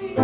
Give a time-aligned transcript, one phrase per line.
[0.00, 0.16] Noble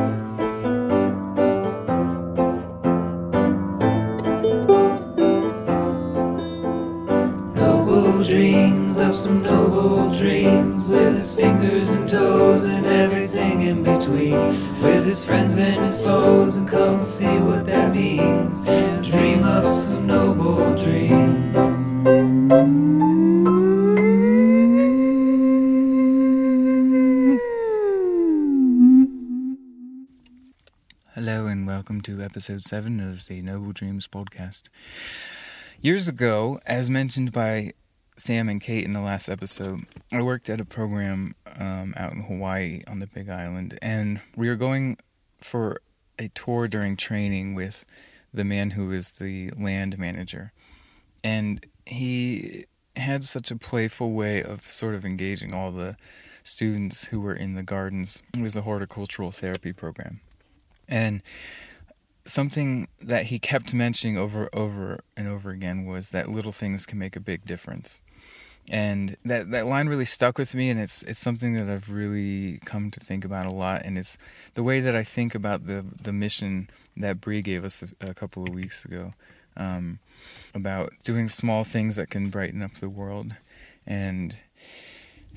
[8.25, 14.33] dreams of some noble dreams with his fingers and toes and everything in between.
[14.83, 15.56] With his friends
[32.37, 34.65] episode 7 of the Noble Dreams podcast.
[35.81, 37.73] Years ago, as mentioned by
[38.19, 42.25] Sam and Kate in the last episode, I worked at a program um, out in
[42.25, 44.99] Hawaii on the Big Island, and we were going
[45.41, 45.81] for
[46.19, 47.87] a tour during training with
[48.35, 50.53] the man who was the land manager.
[51.25, 55.97] And he had such a playful way of sort of engaging all the
[56.43, 58.21] students who were in the gardens.
[58.37, 60.21] It was a horticultural therapy program.
[60.87, 61.23] And
[62.27, 66.99] something that he kept mentioning over over and over again was that little things can
[66.99, 68.01] make a big difference.
[68.69, 72.59] And that that line really stuck with me and it's it's something that I've really
[72.65, 74.19] come to think about a lot and it's
[74.55, 78.15] the way that I think about the the mission that Bree gave us a, a
[78.15, 79.15] couple of weeks ago
[79.57, 80.01] um,
[80.55, 83.35] about doing small things that can brighten up the world
[83.87, 84.37] and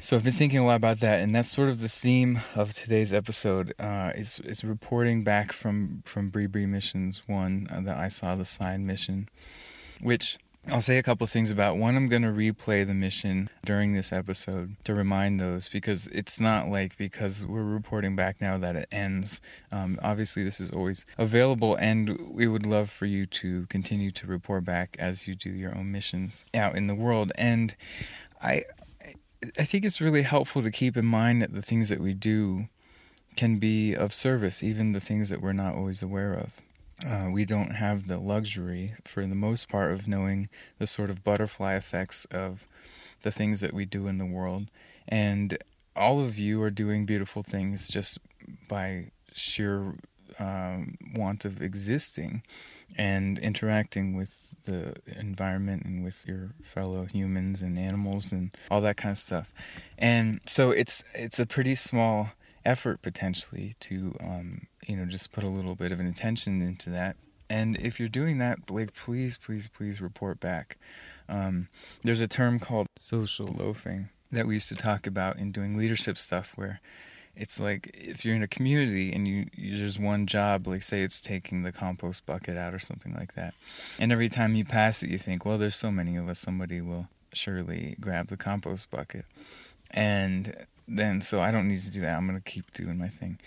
[0.02, 2.74] so I've been thinking a lot about that, and that's sort of the theme of
[2.74, 3.74] today's episode.
[3.78, 8.36] Uh, is is reporting back from from Bree Bree Missions One, uh, the I Saw
[8.38, 9.28] the Sign mission,
[10.00, 10.38] which
[10.72, 11.76] I'll say a couple things about.
[11.76, 16.40] One, I'm going to replay the mission during this episode to remind those because it's
[16.40, 19.42] not like because we're reporting back now that it ends.
[19.70, 24.28] Um, obviously, this is always available, and we would love for you to continue to
[24.28, 27.34] report back as you do your own missions out in the world.
[27.36, 27.76] And
[28.42, 28.64] I
[29.58, 32.68] I think it's really helpful to keep in mind that the things that we do
[33.36, 36.54] can be of service, even the things that we're not always aware of.
[37.06, 41.24] Uh, we don't have the luxury, for the most part, of knowing the sort of
[41.24, 42.68] butterfly effects of
[43.22, 44.68] the things that we do in the world.
[45.08, 45.58] And
[45.96, 48.18] all of you are doing beautiful things just
[48.68, 49.96] by sheer
[50.40, 52.44] um, want of existing
[52.98, 58.98] and interacting with the environment and with your fellow humans and animals and all that
[58.98, 59.54] kind of stuff.
[59.98, 62.32] And so it's it's a pretty small
[62.66, 66.90] effort potentially to um, you know just put a little bit of an attention into
[66.90, 67.16] that.
[67.50, 70.78] And if you're doing that, like please, please, please report back.
[71.28, 71.68] Um,
[72.04, 76.18] there's a term called social loafing that we used to talk about in doing leadership
[76.18, 76.80] stuff where
[77.40, 81.02] it's like if you're in a community and you, you, there's one job like say
[81.02, 83.54] it's taking the compost bucket out or something like that
[83.98, 86.82] and every time you pass it you think well there's so many of us somebody
[86.82, 89.26] will surely grab the compost bucket.
[89.92, 92.16] And then so i don't need to do that.
[92.16, 93.40] I'm going to keep doing my thing.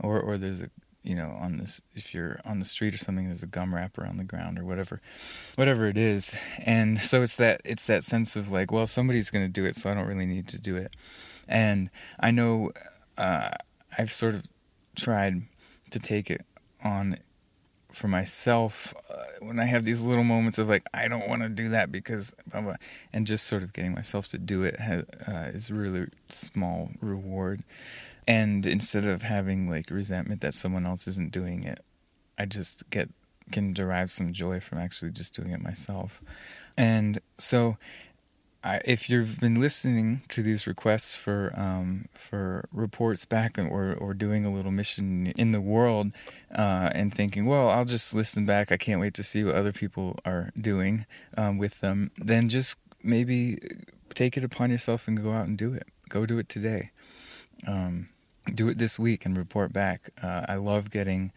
[0.00, 0.70] Or or there's a
[1.02, 4.06] you know on this if you're on the street or something there's a gum wrapper
[4.06, 5.00] on the ground or whatever
[5.56, 6.34] whatever it is.
[6.58, 9.76] And so it's that it's that sense of like well somebody's going to do it
[9.76, 10.94] so i don't really need to do it.
[11.46, 12.72] And i know
[13.16, 13.50] uh,
[13.96, 14.44] I've sort of
[14.96, 15.42] tried
[15.90, 16.44] to take it
[16.82, 17.18] on
[17.92, 21.48] for myself uh, when I have these little moments of like I don't want to
[21.48, 22.76] do that because blah, blah,
[23.12, 27.62] and just sort of getting myself to do it has, uh, is really small reward.
[28.26, 31.80] And instead of having like resentment that someone else isn't doing it,
[32.38, 33.10] I just get
[33.52, 36.20] can derive some joy from actually just doing it myself.
[36.76, 37.76] And so
[38.64, 44.14] I, if you've been listening to these requests for um, for reports back or or
[44.14, 46.12] doing a little mission in the world
[46.54, 48.72] uh, and thinking, well, I'll just listen back.
[48.72, 51.04] I can't wait to see what other people are doing
[51.36, 52.10] um, with them.
[52.16, 53.58] Then just maybe
[54.14, 55.86] take it upon yourself and go out and do it.
[56.08, 56.90] Go do it today.
[57.66, 58.08] Um,
[58.52, 60.08] do it this week and report back.
[60.22, 61.32] Uh, I love getting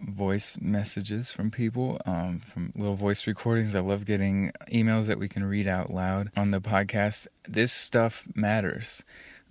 [0.00, 3.74] voice messages from people, um, from little voice recordings.
[3.74, 7.26] I love getting emails that we can read out loud on the podcast.
[7.48, 9.02] This stuff matters.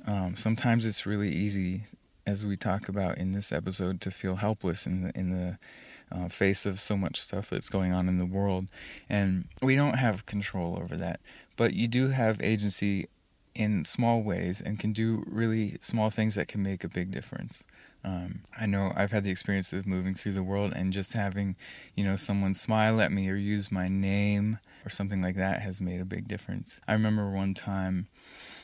[0.06, 1.84] Um, sometimes it's really easy,
[2.26, 5.58] as we talk about in this episode, to feel helpless in the in the
[6.12, 8.68] uh, face of so much stuff that's going on in the world,
[9.10, 11.20] and we don't have control over that.
[11.56, 13.08] But you do have agency
[13.54, 17.64] in small ways and can do really small things that can make a big difference.
[18.04, 21.56] Um, I know I've had the experience of moving through the world and just having,
[21.96, 25.82] you know, someone smile at me or use my name or something like that has
[25.82, 26.80] made a big difference.
[26.88, 28.08] I remember one time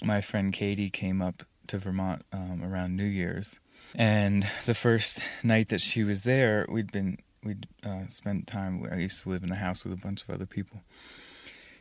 [0.03, 3.59] my friend Katie came up to Vermont um, around New Year's,
[3.93, 8.87] and the first night that she was there, we'd been we'd uh, spent time.
[8.91, 10.81] I used to live in a house with a bunch of other people,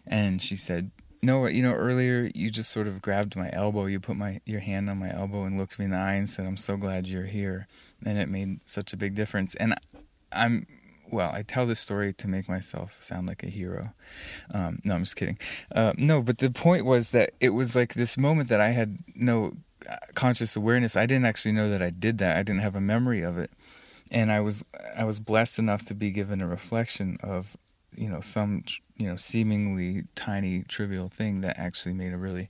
[0.07, 0.91] and she said,
[1.27, 3.87] Noah, you know, earlier you just sort of grabbed my elbow.
[3.87, 6.31] You put my your hand on my elbow and looked me in the eye and
[6.31, 7.67] said, "I'm so glad you're here,"
[8.05, 9.55] and it made such a big difference.
[9.57, 9.75] And
[10.33, 10.67] I'm
[11.11, 13.93] well, I tell this story to make myself sound like a hero.
[14.53, 15.39] Um, no, I'm just kidding.
[15.75, 18.99] Uh, no, but the point was that it was like this moment that I had
[19.15, 19.57] no
[19.89, 20.97] uh, conscious awareness.
[20.97, 22.37] I didn't actually know that I did that.
[22.37, 23.51] I didn't have a memory of it,
[24.11, 24.65] and I was
[24.97, 27.57] I was blessed enough to be given a reflection of
[27.97, 28.65] you know some
[28.97, 32.49] you know seemingly tiny trivial thing that actually made a really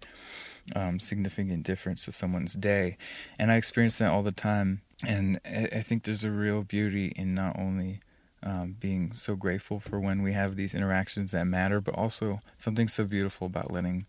[0.75, 2.97] um, significant difference to someone's day,
[3.39, 4.83] and I experience that all the time.
[5.07, 8.01] And I, think there's a real beauty in not only
[8.43, 12.89] um, being so grateful for when we have these interactions that matter, but also something
[12.89, 14.07] so beautiful about letting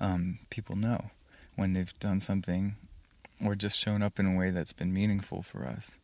[0.00, 1.10] um, people know
[1.56, 2.76] when they've done something
[3.44, 5.98] or just shown up in a way that's been meaningful for us.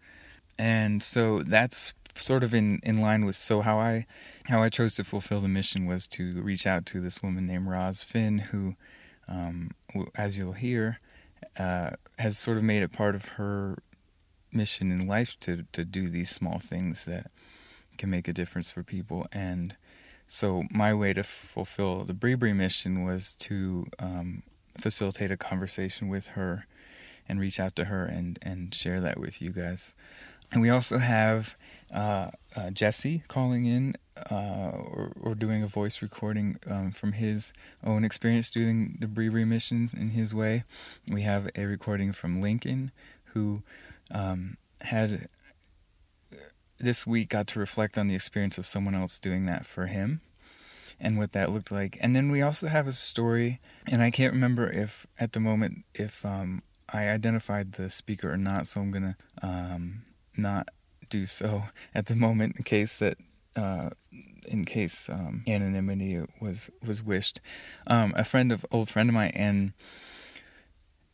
[0.58, 4.06] And so that's sort of in, in line with so how I
[4.44, 7.68] how I chose to fulfill the mission was to reach out to this woman named
[7.68, 8.74] Roz Finn who,
[9.28, 9.70] um,
[10.14, 11.00] as you'll hear,
[11.58, 13.82] uh, has sort of made it part of her
[14.52, 17.30] mission in life to to do these small things that
[17.98, 19.26] can make a difference for people.
[19.32, 19.76] And
[20.26, 24.42] so my way to fulfill the Bree mission was to um,
[24.78, 26.66] facilitate a conversation with her
[27.28, 29.94] and reach out to her and, and share that with you guys.
[30.50, 31.56] And we also have
[31.92, 33.96] uh, uh, Jesse calling in
[34.30, 37.52] uh, or, or, doing a voice recording um, from his
[37.82, 40.64] own experience doing the Bree missions in his way.
[41.08, 42.92] We have a recording from Lincoln
[43.32, 43.62] who
[44.10, 45.28] um, had
[46.78, 50.20] this week got to reflect on the experience of someone else doing that for him
[51.00, 51.98] and what that looked like.
[52.00, 55.84] And then we also have a story, and I can't remember if at the moment
[55.94, 60.02] if um, I identified the speaker or not, so I'm gonna um,
[60.36, 60.68] not
[61.10, 61.64] do so
[61.94, 63.18] at the moment in case that
[63.56, 63.90] uh,
[64.46, 67.40] in case um, anonymity was was wished.
[67.86, 69.72] Um, a friend of old friend of mine and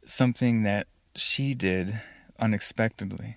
[0.05, 2.01] something that she did
[2.39, 3.37] unexpectedly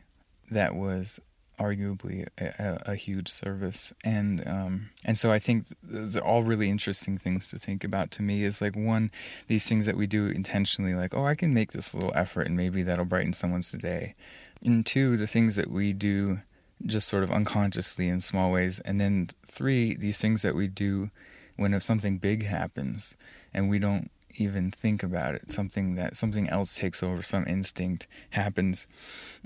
[0.51, 1.19] that was
[1.59, 6.69] arguably a, a, huge service and um, and so I think those are all really
[6.69, 9.11] interesting things to think about to me is like one
[9.47, 12.55] these things that we do intentionally like oh I can make this little effort and
[12.55, 14.15] maybe that'll brighten someone's day
[14.63, 16.39] and two the things that we do
[16.85, 21.09] just sort of unconsciously in small ways and then three these things that we do
[21.57, 23.15] when something big happens
[23.53, 24.09] and we don't
[24.39, 25.51] even think about it.
[25.51, 28.87] Something that something else takes over, some instinct happens,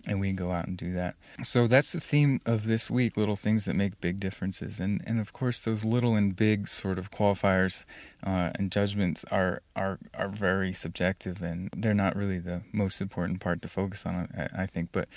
[0.05, 1.15] and we go out and do that.
[1.41, 4.79] So that's the theme of this week: little things that make big differences.
[4.79, 7.85] And and of course, those little and big sort of qualifiers
[8.25, 13.39] uh, and judgments are are are very subjective, and they're not really the most important
[13.39, 14.27] part to focus on.
[14.37, 15.07] I, I think, but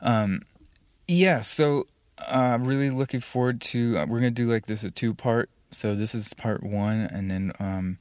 [0.00, 0.42] um,
[1.12, 1.40] yeah.
[1.40, 1.86] So.
[2.18, 3.98] I'm uh, really looking forward to.
[3.98, 7.30] Uh, we're gonna do like this a two part so this is part one, and
[7.30, 7.98] then um,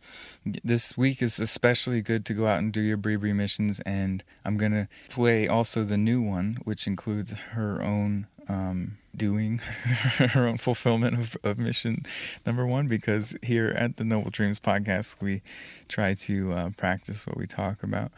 [0.64, 3.80] this week is especially good to go out and do your Bree Bree missions.
[3.82, 10.48] And I'm gonna play also the new one, which includes her own um, doing her
[10.48, 12.04] own fulfillment of, of, mission
[12.46, 12.88] number one.
[12.88, 15.42] Because here at the Noble Dreams podcast, we
[15.88, 18.12] try to uh, practice what we talk about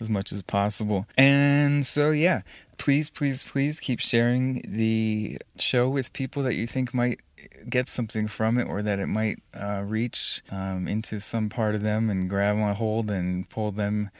[0.00, 1.06] as much as possible.
[1.16, 2.42] And so, yeah,
[2.78, 7.20] please, please, please keep sharing the show with people that you think might
[7.68, 11.82] get something from it or that it might uh, reach um, into some part of
[11.82, 14.10] them and grab a hold and pull them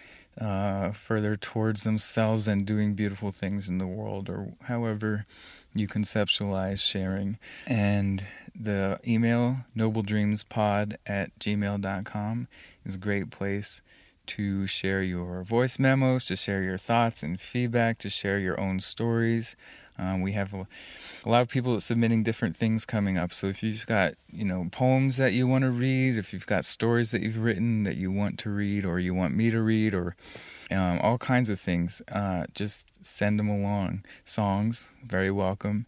[0.40, 5.24] uh, further towards themselves and doing beautiful things in the world or however
[5.74, 7.38] you conceptualize sharing.
[7.66, 8.24] And
[8.54, 12.48] the email nobledreamspod at gmail.com
[12.84, 13.82] is a great place
[14.26, 18.78] to share your voice memos, to share your thoughts and feedback, to share your own
[18.78, 19.56] stories.
[19.98, 20.66] Um, we have a,
[21.26, 23.32] lot of people submitting different things coming up.
[23.32, 26.64] So if you've got you know poems that you want to read, if you've got
[26.64, 29.94] stories that you've written that you want to read, or you want me to read,
[29.94, 30.16] or
[30.70, 34.04] um, all kinds of things, uh, just send them along.
[34.24, 35.86] Songs, very welcome.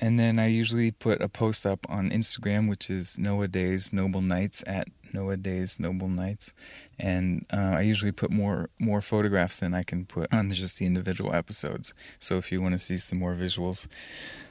[0.00, 4.22] And then I usually put a post up on Instagram, which is Noah Days Noble
[4.22, 6.52] Nights at Noah Days Noble Nights,
[6.98, 10.86] and uh, I usually put more more photographs than I can put on just the
[10.86, 11.94] individual episodes.
[12.18, 13.86] So if you want to see some more visuals,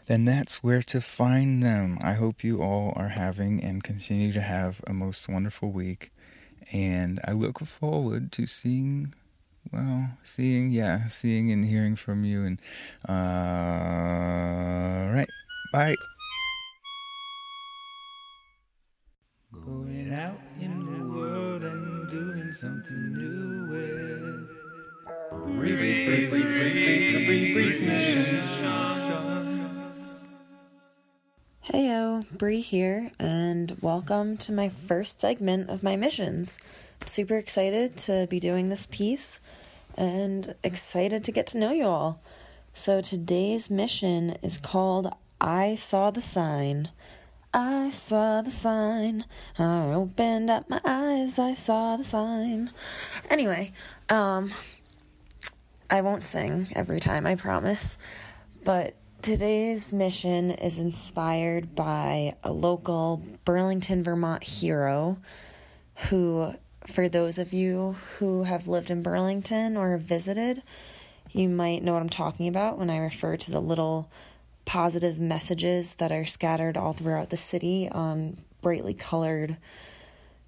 [0.06, 2.00] then that's where to find them.
[2.02, 6.12] I hope you all are having and continue to have a most wonderful week,
[6.72, 9.14] and I look forward to seeing
[9.72, 12.44] well, seeing, yeah, seeing and hearing from you.
[12.44, 12.60] And,
[13.08, 13.14] uh,
[15.14, 15.30] right.
[15.72, 15.96] Bye.
[19.52, 24.04] Going out in the world and doing something new with.
[31.62, 36.60] Hey yo, Bree here, and welcome to my first segment of my missions.
[37.06, 39.40] Super excited to be doing this piece
[39.96, 42.22] and excited to get to know you all.
[42.72, 46.90] So, today's mission is called I Saw the Sign.
[47.54, 49.26] I saw the sign.
[49.60, 51.38] I opened up my eyes.
[51.38, 52.72] I saw the sign.
[53.30, 53.74] Anyway,
[54.10, 54.52] um,
[55.88, 58.00] I won't sing every time, I promise.
[58.64, 65.20] But today's mission is inspired by a local Burlington, Vermont hero
[66.10, 70.64] who, for those of you who have lived in Burlington or visited,
[71.32, 74.10] you might know what I'm talking about when I refer to the little
[74.66, 79.58] positive messages that are scattered all throughout the city on brightly colored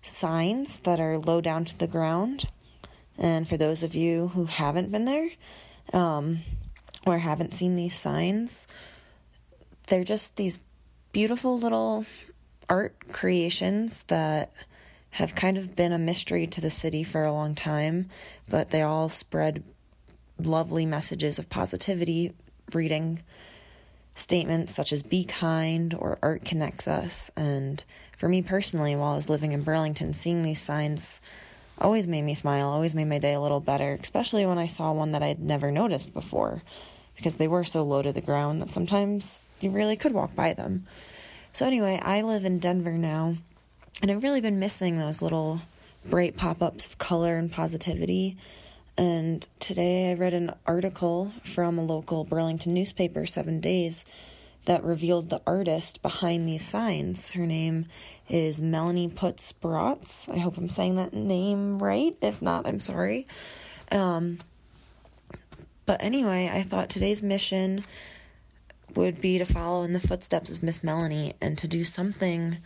[0.02, 2.48] signs that are low down to the ground.
[3.18, 5.30] And for those of you who haven't been there
[5.94, 6.40] um,
[7.06, 8.68] or haven't seen these signs,
[9.88, 10.60] they're just these
[11.12, 12.06] beautiful little
[12.70, 14.52] art creations that
[15.16, 18.10] have kind of been a mystery to the city for a long time,
[18.50, 19.64] but they all spread
[20.38, 22.34] lovely messages of positivity,
[22.74, 23.22] reading
[24.14, 27.32] statements such as be kind or art connects us.
[27.38, 27.82] And
[28.18, 31.22] for me personally, while I was living in Burlington, seeing these signs
[31.80, 34.92] always made me smile, always made my day a little better, especially when I saw
[34.92, 36.62] one that I'd never noticed before
[37.16, 40.52] because they were so low to the ground that sometimes you really could walk by
[40.52, 40.86] them.
[41.54, 43.38] So, anyway, I live in Denver now,
[44.02, 45.62] and I've really been missing those little
[46.06, 48.38] bright pop ups of color and positivity.
[48.98, 54.06] And today I read an article from a local Burlington newspaper, Seven Days,
[54.66, 57.32] that revealed the artist behind these signs.
[57.32, 57.86] Her name
[58.30, 60.30] is Melanie Putz Brotz.
[60.34, 62.16] I hope I'm saying that name right.
[62.22, 63.28] If not, I'm sorry.
[63.92, 64.40] Um,
[65.86, 67.86] but anyway, I thought today's mission
[68.96, 72.58] would be to follow in the footsteps of Miss Melanie and to do something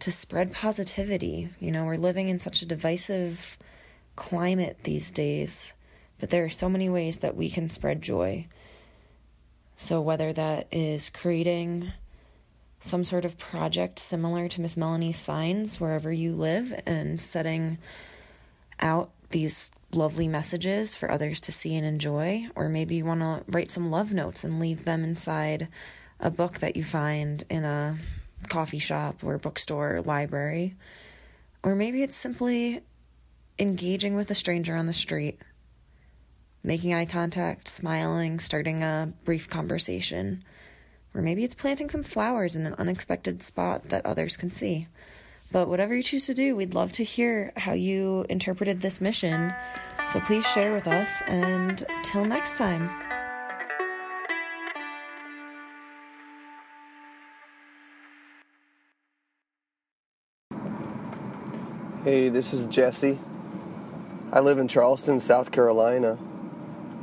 [0.00, 1.50] to spread positivity.
[1.60, 3.58] You know, we're living in such a divisive
[4.16, 5.74] climate these days,
[6.18, 8.46] but there are so many ways that we can spread joy.
[9.74, 11.92] So, whether that is creating
[12.80, 17.78] some sort of project similar to Miss Melanie's signs wherever you live and setting
[18.80, 23.44] out these lovely messages for others to see and enjoy, or maybe you want to
[23.48, 25.68] write some love notes and leave them inside
[26.18, 27.98] a book that you find in a
[28.48, 30.74] coffee shop or bookstore or library.
[31.62, 32.80] Or maybe it's simply
[33.58, 35.40] engaging with a stranger on the street,
[36.62, 40.42] making eye contact, smiling, starting a brief conversation.
[41.14, 44.88] Or maybe it's planting some flowers in an unexpected spot that others can see.
[45.52, 49.52] But whatever you choose to do, we'd love to hear how you interpreted this mission.
[50.06, 52.88] So please share with us, and till next time.
[62.02, 63.18] Hey, this is Jesse.
[64.32, 66.16] I live in Charleston, South Carolina,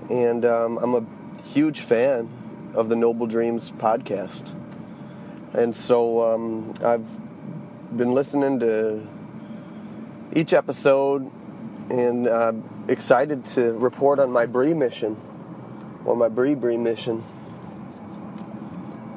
[0.10, 2.28] and um, I'm a huge fan
[2.74, 4.56] of the Noble Dreams podcast.
[5.54, 7.06] And so um, I've
[7.96, 9.08] been listening to
[10.34, 11.32] each episode
[11.92, 12.54] and uh,
[12.88, 15.16] excited to report on my Bree mission
[16.06, 17.24] or my Bree Bree mission.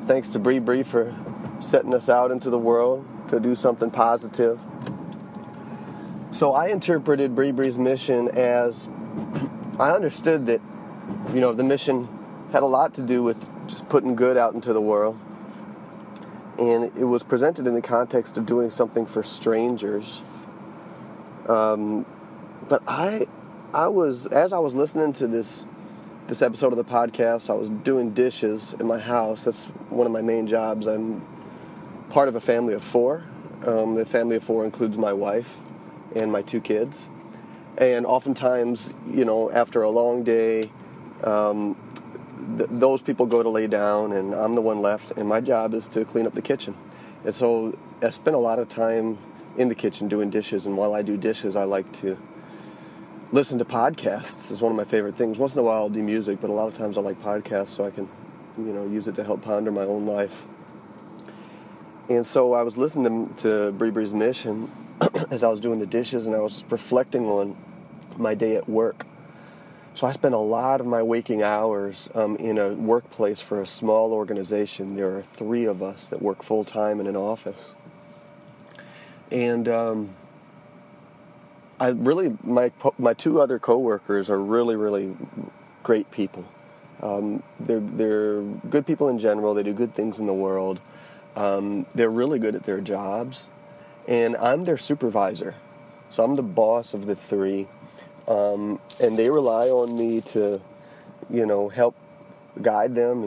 [0.07, 1.17] Thanks to Bree Bree for
[1.61, 4.61] setting us out into the world to do something positive.
[6.41, 8.89] So I interpreted Bree Bree's mission as
[9.79, 10.63] I understood that,
[11.35, 12.09] you know, the mission
[12.51, 15.21] had a lot to do with just putting good out into the world
[16.59, 20.23] and it was presented in the context of doing something for strangers.
[21.47, 22.07] Um,
[22.71, 23.27] but I,
[23.75, 25.67] I was as I was listening to this
[26.29, 29.45] this episode of the podcast, I was doing dishes in my house.
[29.45, 30.87] That's one of my main jobs.
[30.87, 31.21] I'm
[32.09, 33.25] part of a family of four.
[33.67, 35.59] Um, the family of four includes my wife
[36.15, 37.09] and my two kids.
[37.79, 40.71] And oftentimes, you know, after a long day,
[41.25, 41.77] um,
[42.59, 45.75] th- those people go to lay down, and I'm the one left, and my job
[45.75, 46.77] is to clean up the kitchen.
[47.25, 49.19] And so I spend a lot of time
[49.57, 52.19] in the kitchen doing dishes, and while I do dishes, I like to
[53.33, 54.51] listen to podcasts.
[54.51, 55.39] It's one of my favorite things.
[55.39, 57.69] Once in a while, I'll do music, but a lot of times I like podcasts
[57.69, 58.09] so I can,
[58.59, 60.47] you know, use it to help ponder my own life.
[62.09, 64.71] And so I was listening to, to Bree Bree's mission
[65.31, 67.57] as I was doing the dishes, and I was reflecting on
[68.17, 69.07] my day at work
[69.95, 73.67] so I spend a lot of my waking hours um, in a workplace for a
[73.67, 74.97] small organization.
[74.97, 77.75] There are three of us that work full time in an office,
[79.31, 80.11] and um,
[81.81, 85.17] I really my my two other coworkers are really really
[85.83, 86.47] great people.
[87.03, 89.55] Um, they're they're good people in general.
[89.55, 90.81] They do good things in the world,
[91.37, 93.49] Um, they're really good at their jobs,
[94.09, 95.55] and I'm their supervisor.
[96.11, 97.69] So I'm the boss of the three,
[98.27, 100.61] um, and they rely on me to,
[101.29, 101.95] you know, help
[102.61, 103.23] guide them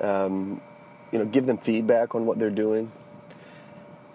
[0.00, 0.62] and, um,
[1.10, 2.92] you know, give them feedback on what they're doing.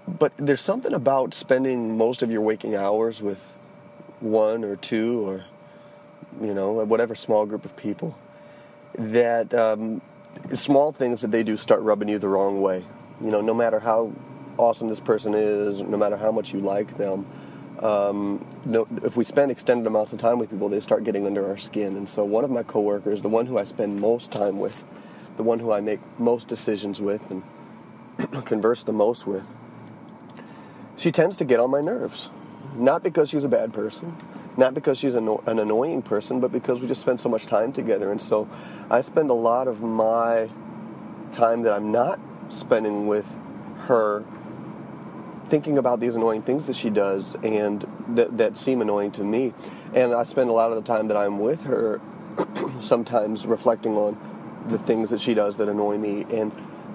[0.08, 3.54] But there's something about spending most of your waking hours with
[4.20, 5.46] one or two or,
[6.42, 8.18] you know, whatever small group of people
[8.98, 10.02] that um,
[10.56, 12.84] small things that they do start rubbing you the wrong way.
[13.22, 14.12] You know, no matter how
[14.58, 17.26] awesome this person is, no matter how much you like them,
[17.80, 21.48] um, no, if we spend extended amounts of time with people, they start getting under
[21.48, 21.96] our skin.
[21.96, 24.84] And so, one of my coworkers, the one who I spend most time with,
[25.38, 27.44] the one who I make most decisions with and
[28.46, 29.58] converse the most with,
[30.98, 32.30] she tends to get on my nerves.
[32.76, 34.16] Not because she's a bad person,
[34.56, 37.72] not because she's an, an annoying person, but because we just spend so much time
[37.72, 38.12] together.
[38.12, 38.50] And so,
[38.90, 40.50] I spend a lot of my
[41.32, 43.38] time that I'm not spending with
[43.82, 44.26] her
[45.50, 49.54] thinking about these annoying things that she does and that, that seem annoying to me.
[49.94, 52.02] And I spend a lot of the time that I'm with her
[52.82, 54.18] sometimes reflecting on
[54.68, 56.26] the things that she does that annoy me.
[56.30, 56.52] And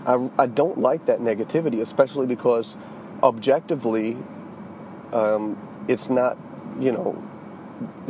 [0.07, 2.77] I, I don't like that negativity, especially because
[3.23, 4.17] objectively,
[5.13, 6.39] um, it's not,
[6.79, 7.23] you know,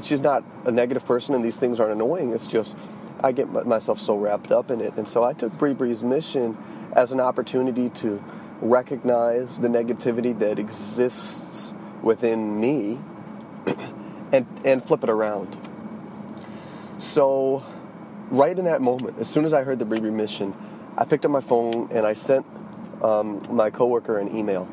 [0.03, 2.33] she's not a negative person and these things aren't annoying.
[2.33, 2.77] It's just,
[3.23, 4.97] I get myself so wrapped up in it.
[4.97, 6.57] And so I took Bree Bree's mission
[6.95, 8.23] as an opportunity to
[8.63, 12.99] recognize the negativity that exists within me
[14.33, 15.59] and, and flip it around.
[16.99, 17.65] So,
[18.31, 20.01] right in that moment, as soon as I heard the Bree
[20.97, 22.47] I picked up my phone and I sent
[23.03, 24.69] um, my coworker an email.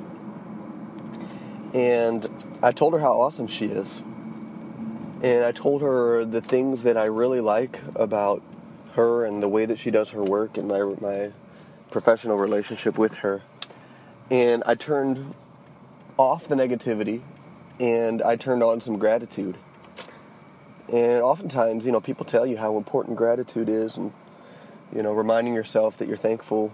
[1.74, 2.27] And
[2.62, 4.03] I told her how awesome she is.
[5.22, 8.43] And I told her the things that I really like about
[8.93, 11.31] her and the way that she does her work and my, my
[11.89, 13.41] professional relationship with her
[14.31, 15.33] and I turned
[16.17, 17.21] off the negativity
[17.79, 19.57] and I turned on some gratitude.
[20.91, 24.12] And oftentimes, you know, people tell you how important gratitude is and,
[24.95, 26.74] you know, reminding yourself that you're thankful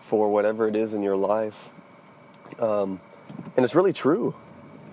[0.00, 1.72] for whatever it is in your life.
[2.58, 3.00] Um,
[3.56, 4.34] and it's really true.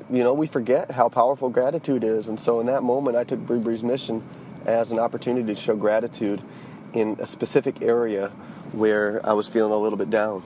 [0.10, 2.28] You know, we forget how powerful gratitude is.
[2.28, 4.24] And so in that moment, I took Bree Bree's mission
[4.66, 6.42] as an opportunity to show gratitude
[6.94, 8.30] in a specific area
[8.74, 10.42] where I was feeling a little bit down.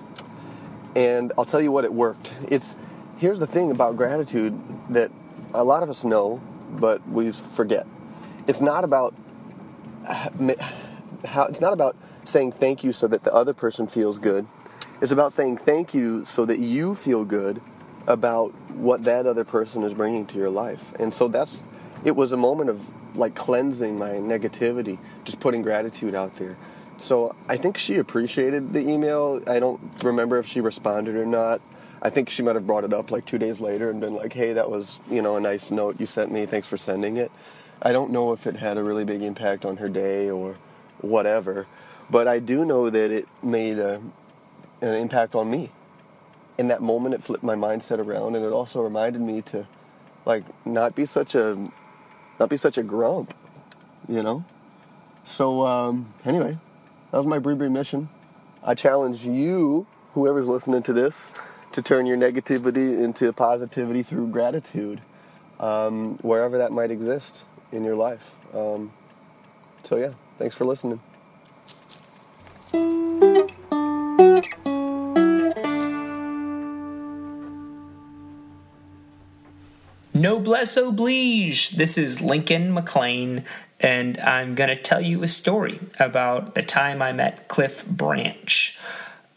[0.95, 2.33] And I'll tell you what, it worked.
[2.49, 2.75] It's
[3.17, 5.11] here's the thing about gratitude that
[5.53, 7.85] a lot of us know, but we forget.
[8.47, 9.13] It's not about
[11.25, 14.45] how it's not about saying thank you so that the other person feels good.
[15.01, 17.61] It's about saying thank you so that you feel good
[18.07, 20.93] about what that other person is bringing to your life.
[20.99, 21.63] And so that's
[22.03, 26.57] it was a moment of like cleansing my negativity, just putting gratitude out there.
[26.99, 29.41] So I think she appreciated the email.
[29.47, 31.61] I don't remember if she responded or not.
[32.01, 34.33] I think she might have brought it up like two days later and been like,
[34.33, 36.45] "Hey, that was you know a nice note you sent me.
[36.45, 37.31] Thanks for sending it."
[37.81, 40.55] I don't know if it had a really big impact on her day or
[40.99, 41.65] whatever,
[42.11, 44.01] but I do know that it made a,
[44.81, 45.71] an impact on me.
[46.57, 49.65] In that moment, it flipped my mindset around, and it also reminded me to,
[50.25, 51.55] like, not be such a,
[52.37, 53.33] not be such a grump,
[54.09, 54.43] you know.
[55.23, 56.57] So um, anyway,
[57.11, 58.09] that was my Bree mission.
[58.63, 61.33] I challenge you, whoever's listening to this,
[61.71, 65.01] to turn your negativity into positivity through gratitude,
[65.59, 68.31] um, wherever that might exist in your life.
[68.53, 68.91] Um,
[69.83, 70.99] so, yeah, thanks for listening.
[80.13, 81.69] Noblesse oblige.
[81.71, 83.45] This is Lincoln McLean,
[83.79, 88.79] and I'm going to tell you a story about the time I met Cliff Branch.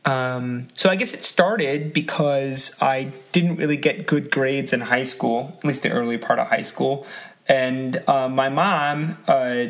[0.04, 5.04] Um, so I guess it started because I didn't really get good grades in high
[5.04, 7.06] school, at least the early part of high school,
[7.48, 9.18] and uh, my mom.
[9.28, 9.66] Uh,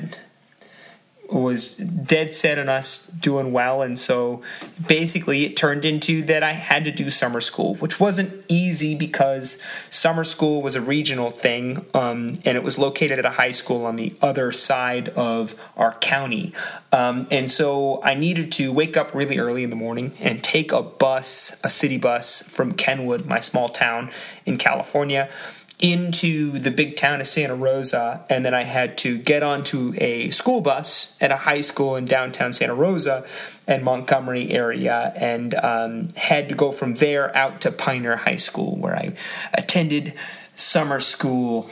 [1.33, 3.83] was dead set on us doing well.
[3.83, 4.43] And so
[4.87, 9.63] basically it turned into that I had to do summer school which wasn't easy because
[9.91, 13.87] summer school was a regional thing um, and it was located at a high school
[13.87, 16.53] on the other side of our county.
[16.93, 20.73] Um, and so I needed to wake up really early in the morning and take
[20.73, 24.11] a bus a city bus from Kenwood my small town
[24.45, 25.31] in California
[25.83, 30.31] into the big town of Santa Rosa, and then I had to get onto a
[30.31, 33.27] school bus at a high school in downtown Santa Rosa
[33.67, 38.77] and Montgomery area, and um, had to go from there out to Piner High School,
[38.77, 39.15] where I
[39.53, 40.15] attended
[40.55, 41.69] summer school.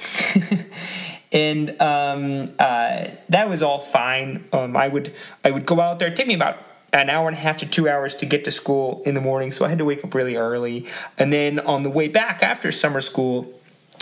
[1.33, 4.45] and um, uh, that was all fine.
[4.53, 6.09] Um, I would I would go out there.
[6.09, 6.59] It took me about
[6.93, 9.53] an hour and a half to two hours to get to school in the morning,
[9.53, 10.87] so I had to wake up really early.
[11.17, 13.60] And then on the way back after summer school,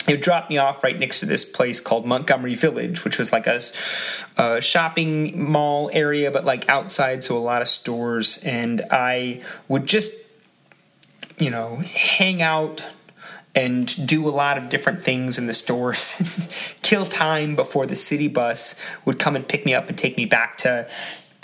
[0.09, 3.45] it dropped me off right next to this place called Montgomery Village, which was like
[3.45, 3.61] a,
[4.37, 8.43] a, shopping mall area, but like outside, so a lot of stores.
[8.43, 10.11] And I would just,
[11.37, 12.83] you know, hang out
[13.53, 18.27] and do a lot of different things in the stores, kill time before the city
[18.27, 20.89] bus would come and pick me up and take me back to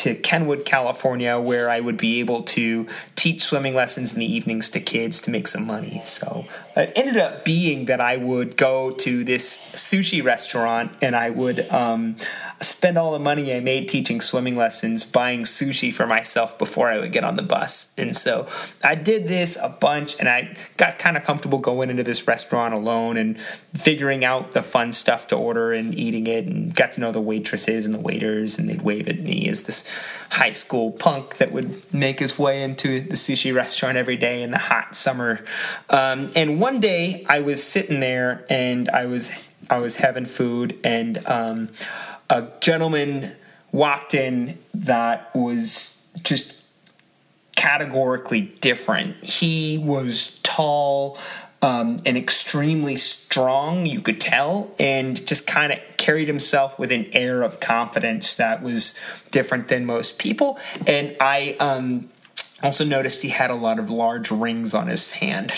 [0.05, 4.69] to Kenwood, California, where I would be able to teach swimming lessons in the evenings
[4.69, 5.99] to kids to make some money.
[6.05, 6.45] So
[6.77, 11.67] it ended up being that I would go to this sushi restaurant and I would
[11.71, 12.17] um,
[12.61, 16.99] spend all the money I made teaching swimming lessons buying sushi for myself before I
[16.99, 17.93] would get on the bus.
[17.97, 18.47] And so
[18.83, 22.73] I did this a bunch and I got kind of comfortable going into this restaurant
[22.73, 23.39] alone and
[23.73, 27.21] figuring out the fun stuff to order and eating it and got to know the
[27.21, 29.89] waitresses and the waiters and they'd wave at me as this
[30.31, 34.51] high school punk that would make his way into the sushi restaurant every day in
[34.51, 35.43] the hot summer.
[35.89, 40.79] Um, and one day I was sitting there and I was I was having food
[40.83, 41.69] and um,
[42.29, 43.35] a gentleman
[43.71, 46.63] walked in that was just
[47.55, 49.23] categorically different.
[49.23, 51.17] He was tall
[51.61, 57.07] um, and extremely strong, you could tell, and just kind of carried himself with an
[57.13, 58.99] air of confidence that was
[59.31, 60.59] different than most people.
[60.85, 62.09] And I um,
[62.61, 65.51] also noticed he had a lot of large rings on his hand.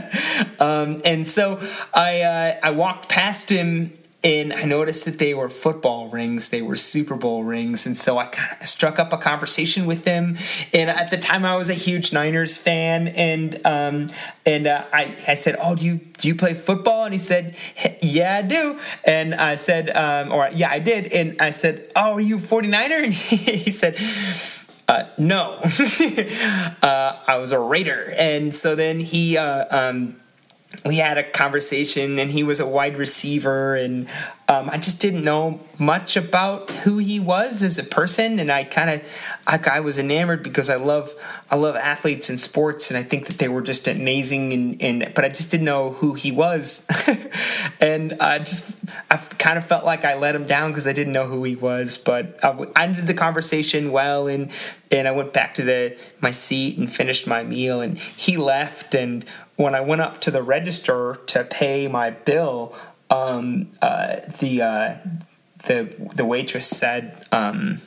[0.58, 1.60] um, and so
[1.94, 3.92] I, uh, I walked past him
[4.24, 6.48] and I noticed that they were football rings.
[6.48, 10.04] They were Super Bowl rings, and so I kind of struck up a conversation with
[10.04, 10.36] them.
[10.72, 14.08] And at the time, I was a huge Niners fan, and um,
[14.46, 17.54] and uh, I I said, "Oh, do you do you play football?" And he said,
[18.00, 22.14] "Yeah, I do." And I said, um, "Or yeah, I did." And I said, "Oh,
[22.14, 23.98] are you 49er?" And he, he said.
[24.86, 25.54] Uh, no,
[26.82, 30.16] uh, I was a Raider, and so then he uh, um,
[30.84, 34.08] we had a conversation and he was a wide receiver and
[34.48, 38.64] um, i just didn't know much about who he was as a person and i
[38.64, 39.02] kind of
[39.46, 41.12] I, I, was enamored because i love
[41.50, 45.12] i love athletes and sports and i think that they were just amazing and, and
[45.14, 46.88] but i just didn't know who he was.
[47.80, 48.72] And i just
[49.10, 51.56] i kind of felt like i let him down because i didn't know who he
[51.56, 54.50] was but I, I ended the conversation well and
[54.90, 58.94] and i went back to the my seat and finished my meal and he left
[58.94, 59.24] and
[59.56, 62.76] when I went up to the register to pay my bill,
[63.10, 64.94] um, uh, the uh,
[65.66, 67.80] the the waitress said, um,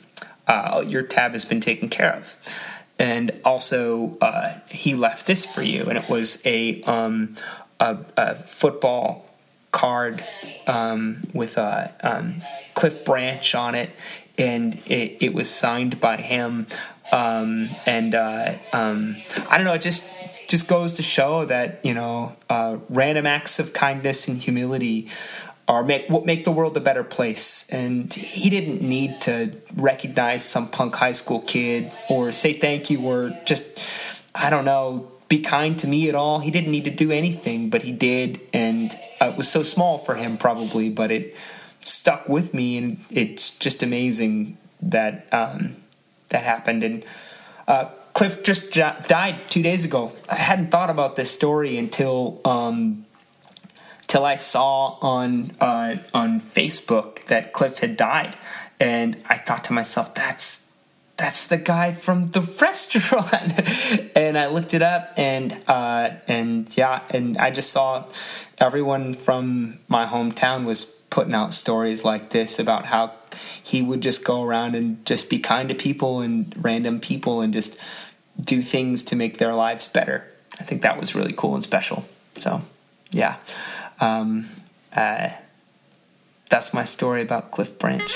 [0.46, 2.36] uh, "Your tab has been taken care of,"
[2.98, 7.34] and also uh, he left this for you, and it was a um,
[7.80, 9.26] a, a, football
[9.72, 10.24] card
[10.66, 12.42] um, with a um,
[12.74, 13.90] Cliff Branch on it,
[14.38, 16.66] and it, it was signed by him.
[17.10, 19.16] Um, and uh, um
[19.48, 20.10] I don't know, it just
[20.48, 25.08] just goes to show that you know uh, random acts of kindness and humility
[25.68, 27.68] are make what make the world a better place.
[27.70, 33.06] And he didn't need to recognize some punk high school kid or say thank you
[33.06, 33.86] or just
[34.34, 36.40] I don't know be kind to me at all.
[36.40, 39.98] He didn't need to do anything, but he did, and uh, it was so small
[39.98, 41.36] for him probably, but it
[41.80, 45.76] stuck with me, and it's just amazing that um,
[46.28, 46.82] that happened.
[46.82, 47.04] And
[47.66, 50.10] uh, Cliff just died two days ago.
[50.28, 53.06] I hadn't thought about this story until um,
[54.08, 58.34] till I saw on uh, on Facebook that Cliff had died,
[58.80, 60.68] and I thought to myself, "That's
[61.16, 67.04] that's the guy from the restaurant." and I looked it up, and uh, and yeah,
[67.10, 68.06] and I just saw
[68.58, 73.12] everyone from my hometown was putting out stories like this about how
[73.62, 77.52] he would just go around and just be kind to people and random people and
[77.52, 77.78] just
[78.40, 80.28] do things to make their lives better.
[80.60, 82.04] I think that was really cool and special.
[82.38, 82.62] So,
[83.10, 83.36] yeah.
[84.00, 84.48] Um,
[84.94, 85.30] uh,
[86.50, 88.14] that's my story about Cliff Branch.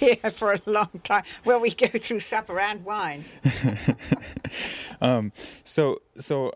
[0.00, 1.22] Yeah, for a long time.
[1.44, 3.24] Well, we go through supper and wine.
[5.00, 6.52] um, so, so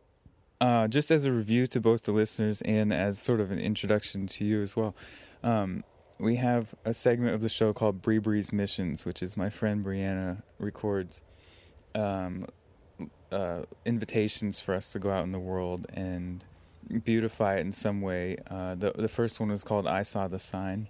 [0.61, 4.27] uh, just as a review to both the listeners and as sort of an introduction
[4.27, 4.95] to you as well,
[5.45, 5.85] um,
[6.19, 9.85] we have a segment of the show called Bree Bree's Missions, which is my friend
[9.85, 11.23] Brianna records
[11.95, 12.47] um,
[13.31, 16.45] uh, invitations for us to go out in the world and
[17.05, 18.37] beautify it in some way.
[18.51, 20.89] Uh, the the first one was called "I Saw the Sign,"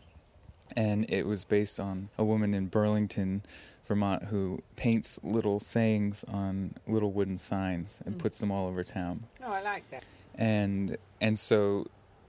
[0.76, 3.42] and it was based on a woman in Burlington,
[3.86, 8.18] Vermont, who paints little sayings on little wooden signs and mm.
[8.18, 9.26] puts them all over town.
[9.44, 10.04] Oh, I like that.
[10.36, 11.86] And and so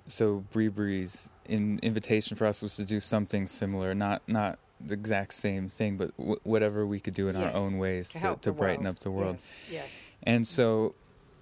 [0.09, 4.93] so Bree Bree's in, invitation for us was to do something similar, not not the
[4.93, 8.37] exact same thing, but w- whatever we could do in our own ways to to,
[8.41, 8.95] to brighten world.
[8.97, 9.35] up the world.
[9.35, 9.47] Yes.
[9.71, 10.03] yes.
[10.23, 10.95] And so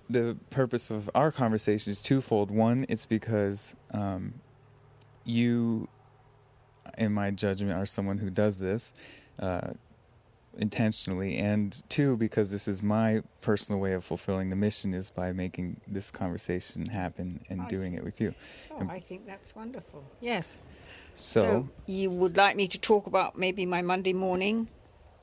[0.10, 2.50] the purpose of our conversation is twofold.
[2.50, 4.36] One, it's because um,
[5.24, 5.88] you,
[6.98, 8.94] in my judgment, are someone who does this
[9.40, 9.72] uh,
[10.58, 11.38] intentionally.
[11.38, 15.82] And two, because this is my personal way of fulfilling the mission is by making
[15.88, 17.98] this conversation happen and I doing see.
[17.98, 18.34] it with you.
[18.72, 20.04] Oh, I think that's wonderful.
[20.22, 20.58] Yes.
[21.16, 24.68] So, you would like me to talk about maybe my Monday morning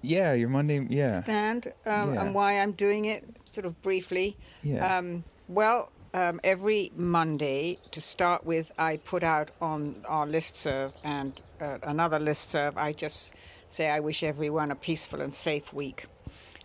[0.04, 1.22] yeah, your Monday, yeah.
[1.22, 2.22] stand um, Yeah.
[2.22, 4.36] and why I'm doing it, sort of briefly.
[4.62, 4.98] Yeah.
[4.98, 11.40] Um, well, um, every Monday, to start with, I put out on our listserv and
[11.60, 13.34] uh, another listserv, I just
[13.74, 16.06] say I wish everyone a peaceful and safe week.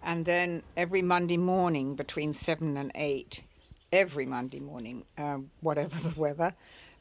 [0.03, 3.41] And then every Monday morning between 7 and 8,
[3.91, 6.53] every Monday morning, um, whatever the weather,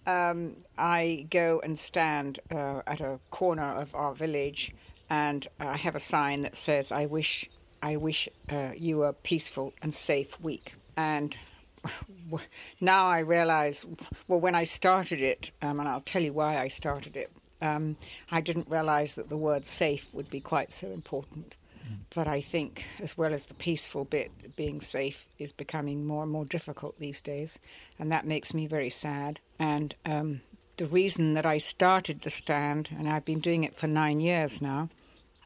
[0.06, 4.74] um, I go and stand uh, at a corner of our village,
[5.10, 7.50] and I have a sign that says, "I wish,
[7.82, 11.36] I wish uh, you a peaceful and safe week." And
[12.80, 13.84] now I realize,
[14.26, 17.30] well, when I started it, um, and I'll tell you why I started it.
[17.60, 17.96] Um,
[18.30, 21.54] I didn't realize that the word "safe" would be quite so important.
[22.14, 26.32] But I think, as well as the peaceful bit, being safe is becoming more and
[26.32, 27.58] more difficult these days,
[27.98, 29.40] and that makes me very sad.
[29.58, 30.40] And um,
[30.76, 34.60] the reason that I started the stand, and I've been doing it for nine years
[34.60, 34.90] now,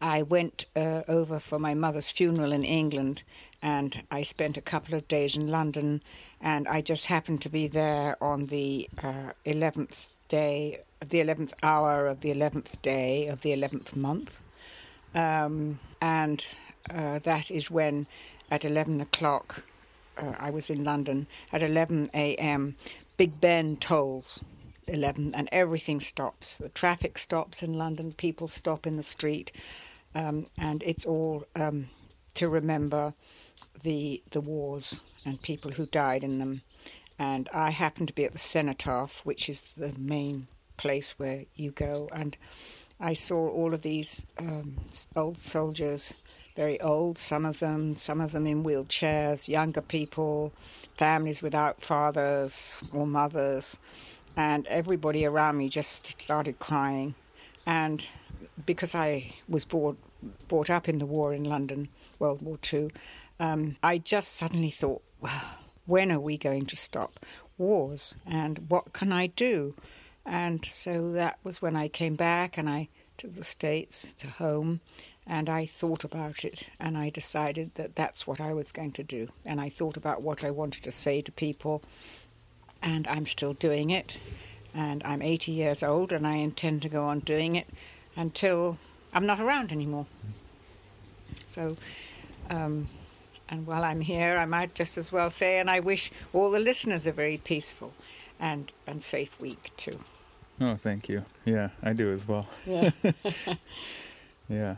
[0.01, 3.23] I went uh, over for my mother's funeral in England,
[3.63, 6.03] and I spent a couple of days in London,
[6.41, 12.07] and I just happened to be there on the uh, 11th day, the 11th hour
[12.07, 14.41] of the 11th day of the 11th month.
[15.15, 16.45] Um, and
[16.91, 18.07] uh, that is when,
[18.51, 19.63] at 11 o'clock,
[20.17, 22.77] uh, I was in London, at 11 a.m.,
[23.19, 24.41] Big Ben tolls
[24.87, 26.57] 11 and everything stops.
[26.57, 29.53] The traffic stops in London, people stop in the street,
[30.15, 31.89] um, and it's all um,
[32.35, 33.15] to remember
[33.83, 36.63] the, the wars and people who died in them.
[37.19, 41.71] And I happened to be at the cenotaph, which is the main place where you
[41.71, 42.37] go, and
[42.99, 44.75] I saw all of these um,
[45.15, 46.15] old soldiers,
[46.57, 50.53] very old, some of them, some of them in wheelchairs, younger people,
[50.97, 53.79] families without fathers or mothers,
[54.37, 57.15] and everybody around me just started crying.
[57.67, 58.05] And
[58.67, 59.99] because I was brought,
[60.49, 62.91] brought up in the war in London, World War Two,
[63.39, 65.43] um, I just suddenly thought, well,
[65.93, 67.21] when are we going to stop
[67.59, 68.15] wars?
[68.27, 69.75] And what can I do?
[70.25, 74.81] And so that was when I came back and I to the States, to home,
[75.27, 79.03] and I thought about it and I decided that that's what I was going to
[79.03, 79.29] do.
[79.45, 81.83] And I thought about what I wanted to say to people,
[82.83, 84.19] and I'm still doing it.
[84.75, 87.69] And I'm 80 years old and I intend to go on doing it
[88.17, 88.79] until
[89.13, 90.07] I'm not around anymore.
[91.49, 91.77] So,
[92.49, 92.89] um,
[93.53, 96.59] and while I'm here, I might just as well say, and I wish all the
[96.59, 97.93] listeners a very peaceful
[98.41, 99.99] and, and safe week too.
[100.59, 101.27] Oh, thank you.
[101.45, 102.49] Yeah, I do as well.
[102.67, 102.91] Yeah.
[104.49, 104.77] Yeah.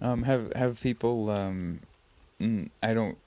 [0.00, 1.28] Um, have have people?
[1.28, 1.80] Um,
[2.40, 3.18] mm, I don't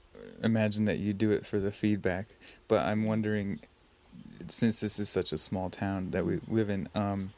[0.42, 2.28] imagine that you do it for the feedback,
[2.68, 3.60] but I'm wondering,
[4.48, 7.34] since this is such a small town that we live in, um,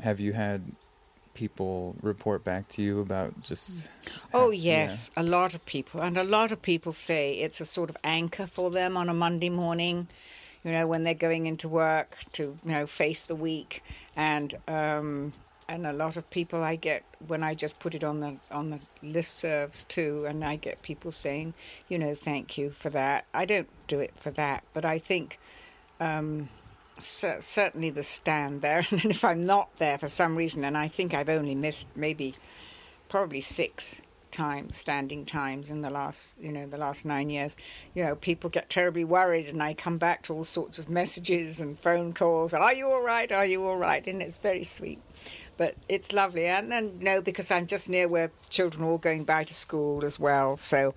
[0.00, 0.72] have you had
[1.34, 3.88] people report back to you about just?
[4.32, 4.84] Oh, yeah.
[4.84, 6.00] yes, a lot of people.
[6.00, 9.14] And a lot of people say it's a sort of anchor for them on a
[9.14, 10.08] Monday morning,
[10.64, 13.82] you know, when they're going into work to, you know, face the week.
[14.16, 15.32] And, um,
[15.68, 18.70] and a lot of people I get when I just put it on the on
[18.70, 21.54] the listservs too, and I get people saying,
[21.88, 23.24] you know, thank you for that.
[23.32, 25.38] I don't do it for that, but I think
[25.98, 26.48] um,
[26.98, 28.86] cer- certainly the stand there.
[28.90, 32.34] And if I'm not there for some reason, and I think I've only missed maybe
[33.08, 34.02] probably six
[34.32, 37.54] times standing times in the last you know the last nine years
[37.94, 41.60] you know people get terribly worried and i come back to all sorts of messages
[41.60, 42.54] and phone calls.
[42.54, 43.30] Are you all right?
[43.30, 44.04] Are you all right?
[44.06, 45.00] And it's very sweet.
[45.58, 46.46] But it's lovely.
[46.46, 50.04] And, and no because i'm just near where children are all going by to school
[50.04, 50.56] as well.
[50.56, 50.94] So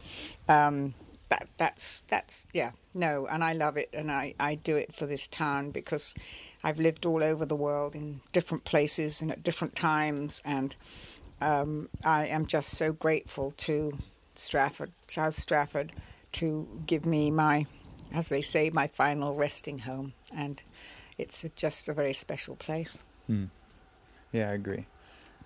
[0.47, 0.93] um
[1.39, 5.05] that that's that's yeah no and i love it and i i do it for
[5.05, 6.13] this town because
[6.63, 10.75] i've lived all over the world in different places and at different times and
[11.41, 13.97] um, I am just so grateful to
[14.35, 15.91] Strafford, South Strafford,
[16.33, 17.65] to give me my,
[18.13, 20.61] as they say, my final resting home, and
[21.17, 23.01] it's just a very special place.
[23.27, 23.45] Hmm.
[24.31, 24.85] Yeah, I agree.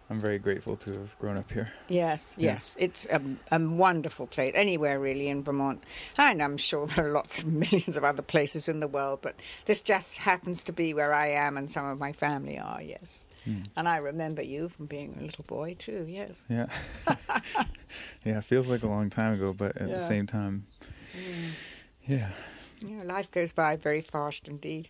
[0.10, 1.70] I'm very grateful to have grown up here.
[1.88, 2.54] Yes, Yeah.
[2.54, 4.54] yes, it's a, a wonderful place.
[4.56, 5.84] Anywhere really in Vermont,
[6.18, 9.36] and I'm sure there are lots of millions of other places in the world, but
[9.66, 12.82] this just happens to be where I am, and some of my family are.
[12.82, 13.20] Yes.
[13.46, 13.62] Hmm.
[13.78, 16.06] And I remember you from being a little boy too.
[16.10, 16.44] Yes.
[16.50, 16.66] Yeah.
[18.26, 19.96] yeah, it feels like a long time ago, but at Yeah.
[19.96, 20.66] the same time,
[21.14, 21.50] hmm.
[22.12, 22.30] yeah.
[22.82, 24.90] Yeah, life goes by very fast indeed.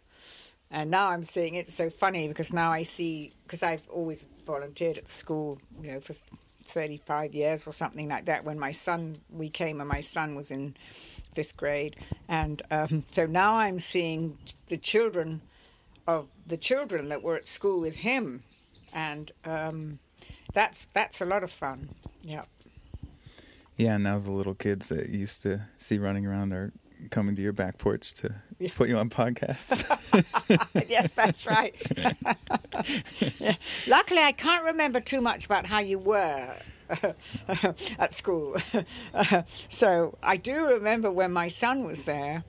[0.71, 4.97] And now I'm seeing it so funny because now I see because I've always volunteered
[4.97, 6.15] at the school, you know, for
[6.67, 8.45] 35 years or something like that.
[8.45, 10.75] When my son, we came and my son was in
[11.33, 11.95] fifth grade,
[12.27, 15.41] and um, so now I'm seeing the children
[16.07, 18.43] of the children that were at school with him,
[18.93, 19.99] and um,
[20.53, 21.89] that's that's a lot of fun.
[22.21, 22.43] Yeah.
[23.77, 26.73] Yeah, now the little kids that you used to see running around are
[27.11, 28.69] coming to your back porch to Yeah.
[28.75, 29.83] put you on podcasts.
[30.89, 31.73] yes, that's right.
[31.97, 32.13] Yeah.
[33.87, 36.53] Luckily, I can't remember too much about how you were
[37.99, 38.57] at school.
[39.67, 42.43] so I do remember when my son was there.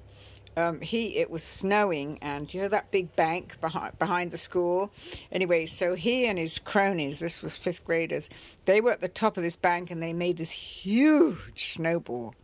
[0.56, 4.90] Um, he it was snowing, and you know that big bank behind behind the school.
[5.30, 8.28] Anyway, so he and his cronies, this was fifth graders,
[8.64, 12.34] they were at the top of this bank, and they made this huge snowball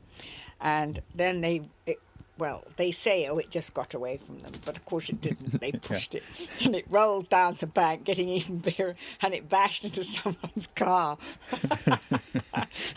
[0.61, 2.01] and then they it,
[2.39, 4.53] well they say oh it just got away from them.
[4.65, 5.61] But of course it didn't.
[5.61, 6.23] They pushed it.
[6.63, 8.97] And it rolled down the bank getting even bigger.
[9.23, 11.19] And it bashed into someone's car.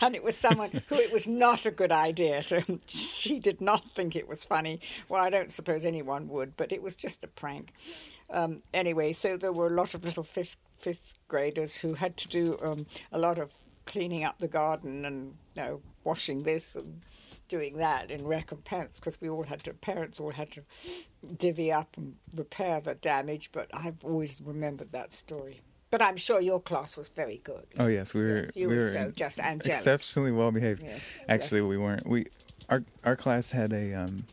[0.00, 2.80] And it was someone who it was not a good idea to.
[2.86, 4.80] She did not think it was funny.
[5.08, 7.72] Well i don't suppose anyone would but it was just a prank.
[8.30, 12.28] Um, anyway so there were a lot of little fifth fifth graders who had to
[12.28, 13.50] do um, a lot of
[13.86, 17.00] cleaning up the garden and you know washing this and
[17.50, 20.62] doing that in recompense because we all had to parents all had to
[21.36, 25.60] divvy up and repair the damage but i've always remembered that story
[25.90, 28.76] but i'm sure your class was very good oh yes, we were Yes, you we
[28.76, 29.76] were were so just angelic.
[29.78, 30.82] exceptionally well behaved.
[30.82, 31.68] Yes, Actually, yes.
[31.68, 32.06] we weren't.
[32.06, 32.26] We
[32.68, 34.24] our our class had a um,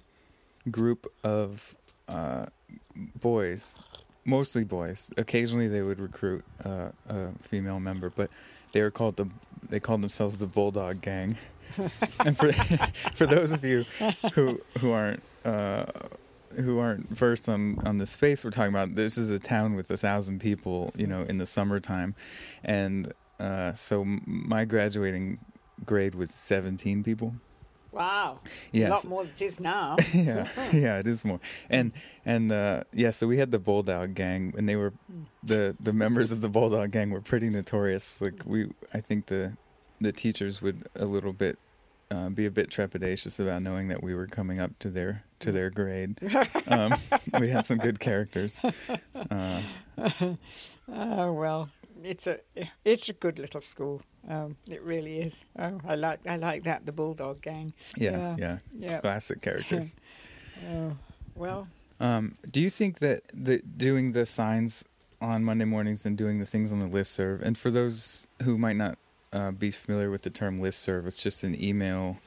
[0.69, 1.75] group of
[2.07, 2.45] uh,
[3.19, 3.79] boys,
[4.25, 5.09] mostly boys.
[5.17, 8.29] Occasionally, they would recruit uh, a female member, but
[8.73, 9.27] they were called the
[9.69, 11.37] they called themselves the Bulldog Gang.
[12.19, 12.51] And for
[13.13, 13.85] for those of you
[14.33, 15.85] who who aren't uh,
[16.55, 19.89] who aren't versed on on the space we're talking about, this is a town with
[19.91, 22.15] a thousand people, you know, in the summertime,
[22.63, 25.37] and uh, so my graduating
[25.85, 27.33] grade was seventeen people.
[27.91, 28.39] wow
[28.71, 28.87] Yes.
[28.89, 31.39] a lot more than it is now yeah, yeah, it is more.
[31.69, 31.91] And
[32.25, 34.93] and uh, yeah, so we had the Bulldog Gang, and they were
[35.43, 38.19] the the members of the Bulldog Gang were pretty notorious.
[38.19, 39.53] Like we, I think the
[39.99, 41.57] the teachers would a little bit
[42.09, 45.51] uh, be a bit trepidatious about knowing that we were coming up to their to
[45.51, 46.17] their grade.
[46.67, 46.95] Um,
[47.39, 48.59] we had some good characters.
[49.31, 49.61] Uh,
[50.89, 51.69] Oh well,
[52.03, 52.39] it's a
[52.85, 54.01] it's a good little school.
[54.29, 55.43] Um, it really is.
[55.59, 57.73] Oh, I like I like that the Bulldog Gang.
[57.97, 58.99] yeah, yeah, yeah.
[59.01, 59.93] classic characters.
[60.69, 60.93] Oh,
[61.35, 61.67] well,
[61.99, 64.83] Um, do you think that the doing the signs
[65.21, 68.75] on Monday mornings and doing the things on the listserv, and for those who might
[68.77, 68.97] not
[69.37, 72.17] uh, be familiar with the term listserv, it's just an email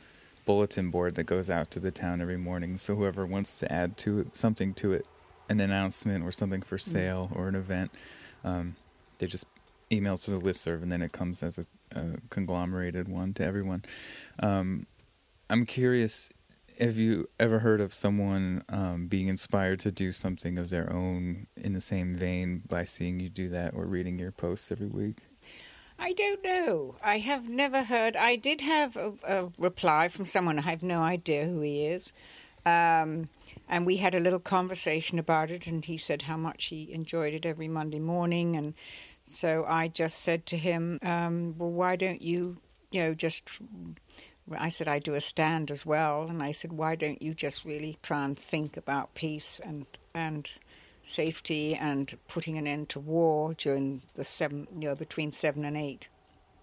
[0.46, 2.78] bulletin board that goes out to the town every morning.
[2.78, 5.06] So whoever wants to add to it, something to it,
[5.48, 7.90] an announcement or something for sale or an event,
[8.44, 8.76] um,
[9.18, 9.46] they just
[9.90, 13.84] email to the listserv, and then it comes as a, a conglomerated one to everyone.
[14.38, 14.86] Um,
[15.48, 16.30] I'm curious
[16.78, 21.46] have you ever heard of someone um, being inspired to do something of their own
[21.56, 25.16] in the same vein by seeing you do that or reading your posts every week?
[26.02, 26.94] I don't know.
[27.04, 28.16] I have never heard.
[28.16, 30.58] I did have a, a reply from someone.
[30.58, 32.14] I have no idea who he is.
[32.64, 33.28] Um,
[33.68, 37.34] and we had a little conversation about it, and he said how much he enjoyed
[37.34, 38.56] it every Monday morning.
[38.56, 38.72] And
[39.26, 42.56] so I just said to him, um, Well, why don't you,
[42.90, 43.48] you know, just.
[44.58, 46.24] I said, I do a stand as well.
[46.24, 50.50] And I said, Why don't you just really try and think about peace and, and
[51.02, 55.76] safety and putting an end to war during the seven, you know, between seven and
[55.76, 56.08] eight.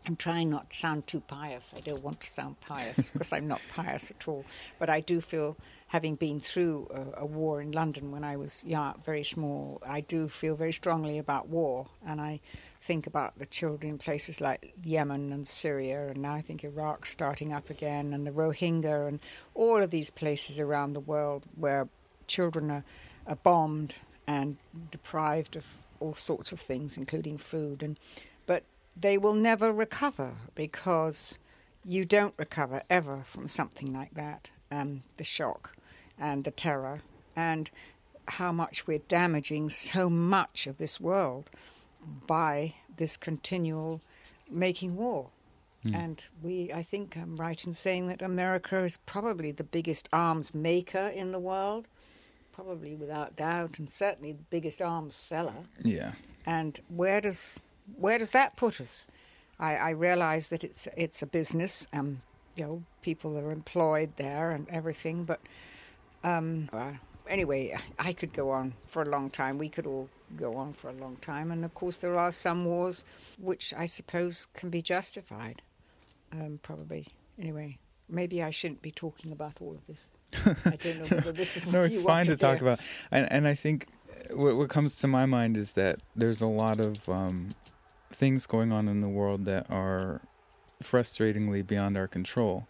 [0.05, 1.73] I'm trying not to sound too pious.
[1.75, 4.45] I don't want to sound pious because I'm not pious at all.
[4.79, 8.63] But I do feel, having been through a, a war in London when I was
[8.63, 11.87] young, very small, I do feel very strongly about war.
[12.05, 12.39] And I
[12.79, 17.05] think about the children in places like Yemen and Syria, and now I think Iraq
[17.05, 19.19] starting up again, and the Rohingya, and
[19.53, 21.89] all of these places around the world where
[22.27, 22.83] children are,
[23.25, 23.95] are bombed
[24.27, 24.57] and
[24.91, 25.65] deprived of
[25.99, 27.81] all sorts of things, including food.
[27.81, 27.99] And
[28.45, 28.63] but
[28.95, 31.37] they will never recover because
[31.85, 34.49] you don't recover ever from something like that.
[34.69, 35.75] Um, the shock
[36.19, 37.01] and the terror
[37.35, 37.69] and
[38.27, 41.49] how much we're damaging so much of this world
[42.25, 44.01] by this continual
[44.49, 45.29] making war.
[45.93, 50.53] And we, I think I'm right in saying that America is probably the biggest arms
[50.53, 51.87] maker in the world,
[52.57, 55.53] probably without doubt, and certainly the biggest arms seller.
[55.83, 56.13] Yeah.
[56.45, 57.59] and where does
[57.95, 59.05] where does that put us?
[59.59, 61.87] I, I realize that it's it's a business.
[61.93, 62.17] Um,
[62.55, 65.39] you know, people are employed there and everything, but
[66.23, 66.67] um,
[67.29, 69.59] anyway, I could go on for a long time.
[69.59, 72.65] We could all go on for a long time, and of course, there are some
[72.65, 73.05] wars
[73.39, 75.61] which I suppose can be justified.
[76.31, 77.07] Um, probably.
[77.39, 77.77] Anyway,
[78.09, 80.09] maybe I shouldn't be talking about all of this.
[80.33, 82.79] I don't know whether this is what no, it's fine to, talk about.
[83.11, 83.87] And and I think
[84.31, 87.55] what what comes to my mind is that there's a lot of um,
[88.11, 90.21] things going on in the world that are
[90.83, 92.67] frustratingly beyond our control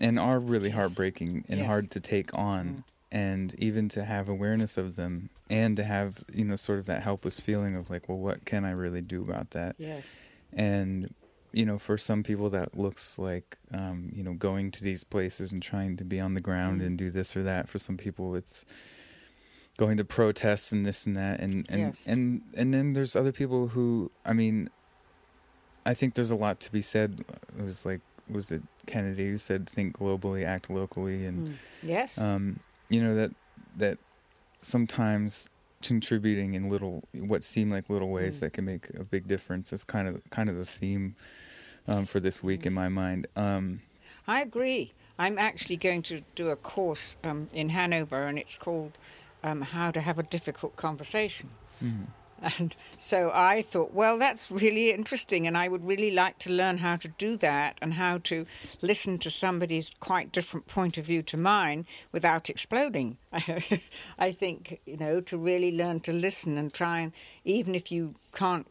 [0.00, 0.76] and are really Yes.
[0.76, 1.66] heartbreaking and Yes.
[1.66, 6.44] hard to take on and even to have awareness of them and to have you
[6.44, 9.50] know sort of that helpless feeling of like well what can i really do about
[9.50, 10.04] that Yes.
[10.52, 11.12] and
[11.52, 15.50] you know for some people that looks like um, you know going to these places
[15.52, 16.86] and trying to be on the ground Mm.
[16.86, 18.64] and do this or that for some people it's
[19.78, 22.02] going to protests and this and that and and Yes.
[22.06, 24.68] and and then there's other people who i mean
[25.86, 27.24] i think there's a lot to be said
[27.56, 31.54] it was like was it kennedy who said think globally act locally and Mm.
[31.82, 32.18] Yes.
[32.18, 32.58] um,
[32.90, 33.30] you know that
[33.76, 33.98] that
[34.60, 35.48] sometimes
[35.80, 38.40] contributing in little what seem like little ways Mm.
[38.40, 41.14] that can make a big difference is kind of kind of the theme
[41.88, 43.26] um, for this week in my mind.
[43.34, 43.80] Um,
[44.26, 44.92] I agree.
[45.18, 48.92] I'm actually going to do a course um, in Hanover, and it's called
[49.42, 51.50] um, "How to Have a Difficult Conversation."
[52.40, 56.78] And so I thought, well, that's really interesting, and I would really like to learn
[56.78, 58.46] how to do that and how to
[58.80, 63.16] listen to somebody's quite different point of view to mine without exploding.
[64.18, 67.12] I think, you know, to really learn to listen and try and,
[67.44, 68.66] even if you can't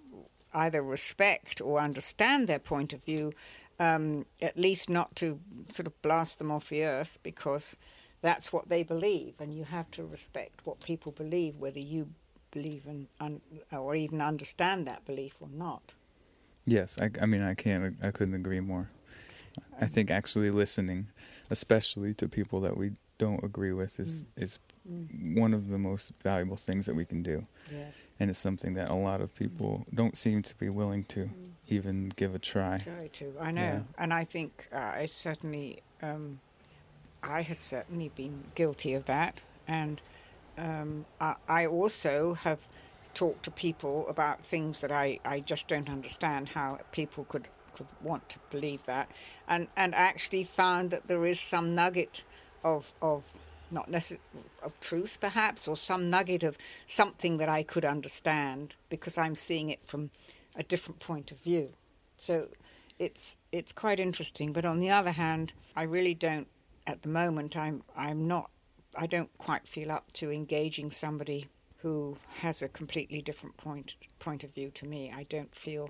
[0.57, 3.31] either respect or understand their point of view,
[3.79, 7.77] um, at least not to sort of blast them off the earth because
[8.21, 12.09] that's what they believe, and you have to respect what people believe, whether you
[12.51, 13.41] believe in un-
[13.71, 15.93] or even understand that belief or not.
[16.65, 18.89] yes, I, I mean I can't I couldn't agree more.
[19.81, 21.07] I think actually listening,
[21.49, 26.55] especially to people that we don't agree with, is is one of the most valuable
[26.57, 30.15] things that we can do, Yes, and it's something that a lot of people don't
[30.17, 31.29] seem to be willing to
[31.67, 32.77] even give a try.
[32.79, 33.33] try to.
[33.39, 33.81] I know, Yeah.
[33.97, 36.39] and I think uh, I certainly, um,
[37.23, 40.01] I have certainly been guilty of that, and
[40.57, 42.59] um, I, I also have
[43.13, 47.87] talked to people about things that I, I just don't understand how people could, could
[48.01, 49.09] want to believe that,
[49.47, 52.23] and and actually found that there is some nugget
[52.67, 53.23] of of
[53.69, 54.23] not necessarily
[54.63, 59.69] of truth perhaps or some nugget of something that I could understand because I'm seeing
[59.69, 60.09] it from
[60.55, 61.69] a different point of view.
[62.17, 62.47] So
[62.99, 64.51] it's it's quite interesting.
[64.53, 66.47] But on the other hand, I really don't
[66.85, 67.55] at the moment.
[67.55, 68.49] I'm I'm not.
[68.95, 71.47] I don't quite feel up to engaging somebody
[71.81, 75.13] who has a completely different point point of view to me.
[75.15, 75.89] I don't feel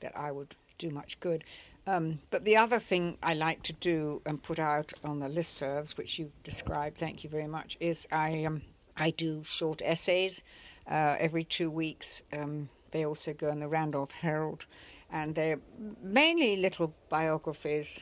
[0.00, 1.44] that I would do much good.
[1.86, 5.96] Um, but the other thing I like to do and put out on the listservs,
[5.96, 8.62] which you've described, thank you very much, is I um,
[8.96, 10.42] I do short essays
[10.86, 12.22] uh, every two weeks.
[12.32, 14.66] Um, they also go in the Randolph Herald,
[15.10, 15.60] and they're
[16.02, 18.00] mainly little biographies.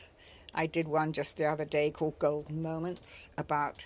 [0.53, 3.85] I did one just the other day called Golden Moments about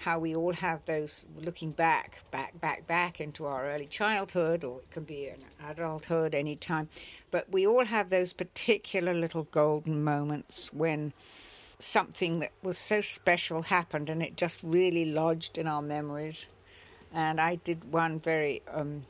[0.00, 4.78] how we all have those looking back, back, back, back into our early childhood, or
[4.78, 6.88] it can be an adulthood any time.
[7.30, 11.12] But we all have those particular little golden moments when
[11.78, 16.46] something that was so special happened and it just really lodged in our memories.
[17.12, 19.02] And I did one very um,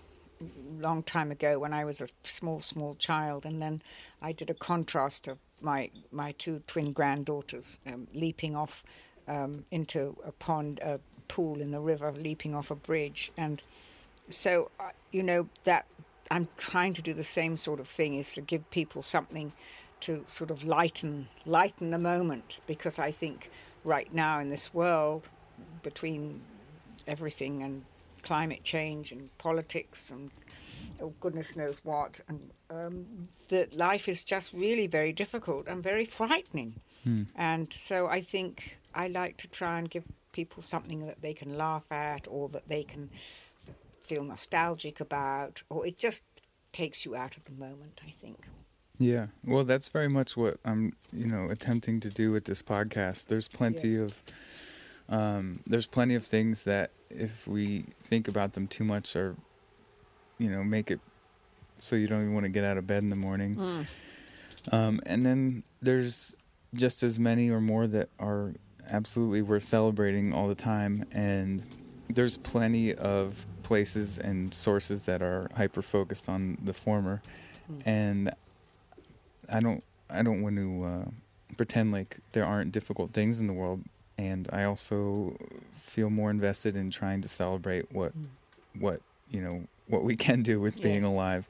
[0.79, 3.81] long time ago when I was a small, small child, and then
[4.21, 8.83] I did a contrast of my my two twin granddaughters um, leaping off
[9.29, 10.99] um, into a pond, a
[11.29, 13.63] pool in the river, leaping off a bridge, and
[14.29, 15.87] so uh, you know that
[16.31, 19.53] I'm trying to do the same sort of thing is to give people something
[20.01, 22.59] to sort of lighten lighten the moment.
[22.67, 23.51] Because I think
[23.85, 25.29] right now in this world
[25.83, 26.41] between
[27.07, 27.85] everything and
[28.23, 30.31] climate change and politics and
[31.01, 36.05] oh, goodness knows what and um, that life is just really very difficult and very
[36.05, 36.75] frightening.
[37.35, 41.57] And so I think I like to try and give people something that they can
[41.57, 43.11] laugh at or that they can
[44.05, 46.23] feel nostalgic about, or it just
[46.73, 48.47] takes you out of the moment, I think.
[48.99, 49.27] Yeah.
[49.47, 53.27] Well, that's very much what I'm, you know, attempting to do with this podcast.
[53.27, 54.01] There's plenty Yes.
[54.01, 54.15] of
[55.09, 59.35] um there's plenty of things that if we think about them too much or
[60.39, 61.01] you know, make it
[61.79, 63.87] so you don't even want to get out of bed in the morning.
[64.71, 66.37] Um and then there's
[66.75, 68.53] just as many or more that are
[68.91, 71.63] absolutely we're celebrating all the time and
[72.15, 77.23] there's plenty of places and sources that are hyper focused on the former,
[77.87, 78.33] and
[79.53, 81.11] I don't I don't want to uh,
[81.57, 83.83] pretend like there aren't difficult things in the world,
[84.19, 85.37] and I also
[85.75, 88.13] feel more invested in trying to celebrate what
[88.79, 91.47] what you know what we can do with being alive,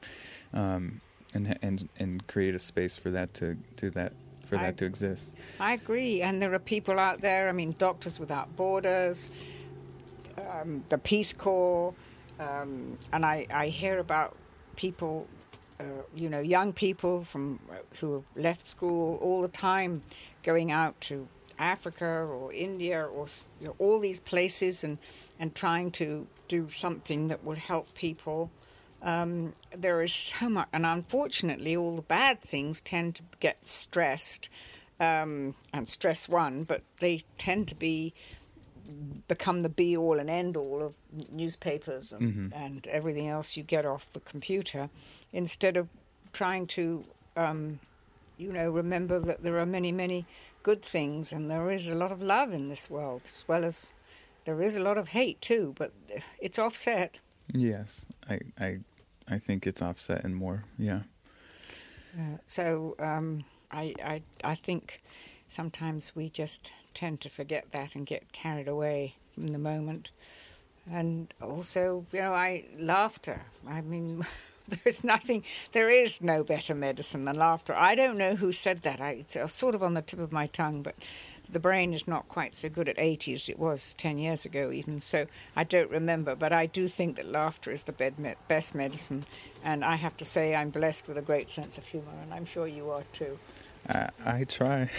[0.53, 1.01] um,
[1.33, 4.13] and and and create a space for that to do that
[4.51, 5.35] for I- that to exist.
[5.59, 7.47] I agree, and there are people out there.
[7.47, 9.29] I mean, Doctors Without Borders,
[10.37, 11.93] um, the Peace Corps,
[12.39, 14.35] um, and I, I hear about
[14.75, 15.27] people,
[15.79, 15.83] uh,
[16.13, 20.03] you know, young people from uh, who have left school all the time,
[20.43, 21.27] going out to
[21.57, 23.27] Africa or India or
[23.61, 24.97] you know, all these places and
[25.39, 28.51] and trying to do something that would help people.
[29.03, 34.49] Um, there is so much, and unfortunately, all the bad things tend to get stressed
[34.99, 38.13] um, and stress one, but they tend to be
[39.27, 40.93] become the be all and end all of
[41.31, 44.89] newspapers and, and everything else you get off the computer,
[45.31, 45.87] instead of
[46.33, 47.05] trying to,
[47.37, 47.79] um,
[48.37, 50.25] you know, remember that there are many, many
[50.63, 53.93] good things and there is a lot of love in this world, as well as
[54.45, 55.91] there is a lot of hate too, but
[56.39, 57.17] it's offset.
[57.53, 58.79] Yes, I I
[59.29, 60.65] I think it's offset and more.
[60.77, 61.01] Yeah.
[62.17, 65.01] Uh, so um, I, I, I think
[65.49, 70.11] sometimes we just tend to forget that and get carried away from the moment.
[70.91, 73.41] And also, you know, I laughter.
[73.67, 74.25] I mean,
[74.83, 77.75] there's nothing, there is no better medicine than laughter.
[77.75, 78.99] I don't know who said that.
[78.99, 80.95] I, it's uh, sort of on the tip of my tongue, but
[81.51, 84.71] the brain is not quite so good at 80 as it was 10 years ago,
[84.71, 84.99] even.
[84.99, 87.91] So I don't remember, but I do think that laughter is the
[88.47, 89.25] best medicine.
[89.63, 92.45] And I have to say, I'm blessed with a great sense of humor, and I'm
[92.45, 93.37] sure you are too.
[93.89, 94.89] I, I try.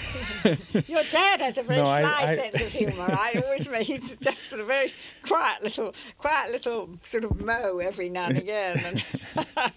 [0.88, 2.94] Your dad has a very No, sly I- sense of humour.
[3.09, 4.92] I always make he's just a very
[5.22, 9.03] quiet little, quiet little sort of mo every now and again,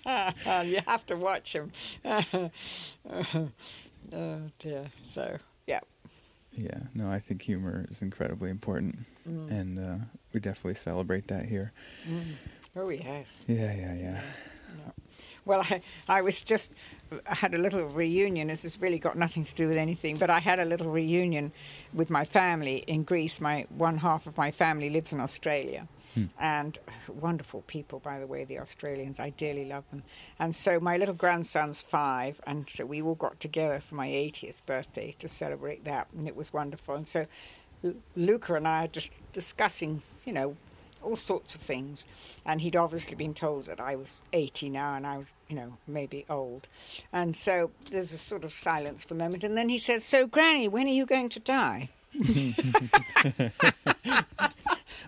[0.07, 1.71] and you have to watch him.
[4.13, 4.85] oh dear.
[5.09, 5.37] So
[6.57, 9.95] yeah, no, I think humor is incredibly important, and uh,
[10.33, 11.71] we definitely celebrate that here.
[12.75, 13.43] oh yes.
[13.47, 14.21] Yeah, yeah, yeah.
[15.45, 16.71] Well, I, I was just,
[17.29, 18.47] I had a little reunion.
[18.47, 21.51] This has really got nothing to do with anything, but I had a little reunion
[21.93, 23.39] with my family in Greece.
[23.39, 25.87] My one half of my family lives in Australia.
[26.15, 26.25] Hmm.
[26.39, 29.19] And wonderful people, by the way, the Australians.
[29.19, 30.03] I dearly love them.
[30.39, 34.65] And so my little grandson's five, and so we all got together for my 80th
[34.65, 36.95] birthday to celebrate that, and it was wonderful.
[36.95, 37.27] And so
[38.15, 40.55] Luca and I are just discussing, you know,
[41.03, 42.05] all sorts of things.
[42.45, 45.73] And he'd obviously been told that I was 80 now and I was, you know,
[45.87, 46.67] maybe old.
[47.13, 49.43] And so there's a sort of silence for a moment.
[49.43, 51.89] And then he says, So, Granny, when are you going to die?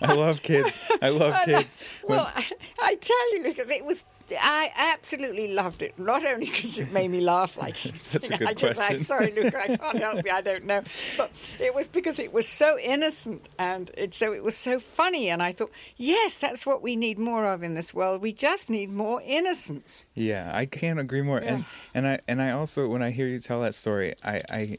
[0.02, 0.80] I love kids.
[1.02, 1.78] I love kids.
[2.04, 2.46] When- Well, I,
[2.82, 4.04] I tell you, because it was,
[4.40, 5.98] I absolutely loved it.
[6.00, 9.32] Not only because it made me laugh like Such a good I just, I'm sorry,
[9.32, 10.32] Luke, I can't help you.
[10.32, 10.82] I don't know,
[11.18, 15.30] but it was because it was so innocent and it, so it was so funny.
[15.30, 18.22] And I thought, yes, that's what we need more of in this world.
[18.22, 20.06] We just need more innocence.
[20.16, 21.40] Yeah, I can't agree more.
[21.40, 24.78] And and I and I also when I hear you tell that story, I I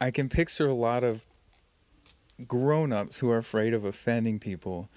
[0.00, 1.22] I can picture a lot of
[2.48, 4.88] grown-ups who are afraid of offending people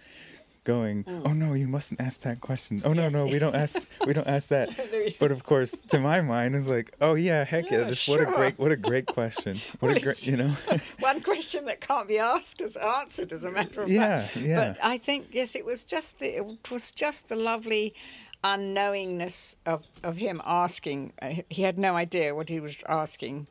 [0.64, 2.82] going, "Oh no, you mustn't ask that question.
[2.84, 4.70] Oh no, no, we don't ask we don't ask that."
[5.20, 8.20] But of course, to my mind it's like, "Oh yeah, heck yeah, Yeah, this what
[8.22, 9.62] a great what a great question.
[9.80, 10.54] What Well, a great, you know."
[11.00, 14.36] One question that can't be asked is answered, as a matter of Yeah, fact.
[14.38, 14.74] yeah.
[14.74, 17.94] But I think yes, it was just the it was just the lovely
[18.44, 21.14] unknowingness of of him asking.
[21.22, 23.48] Uh, He had no idea what he was asking.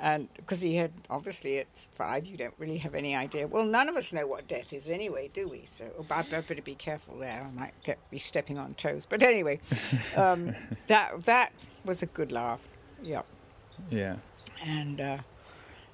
[0.00, 3.48] And because he had obviously at five, you don't really have any idea.
[3.48, 5.64] Well, none of us know what death is anyway, do we?
[5.66, 7.44] So oh, I'd better be careful there.
[7.44, 9.06] I might get be stepping on toes.
[9.06, 9.60] But anyway,
[10.16, 10.54] um,
[10.86, 11.52] that that
[11.84, 12.60] was a good laugh.
[13.02, 13.26] Yep
[13.90, 14.16] yeah.
[14.64, 15.18] and uh,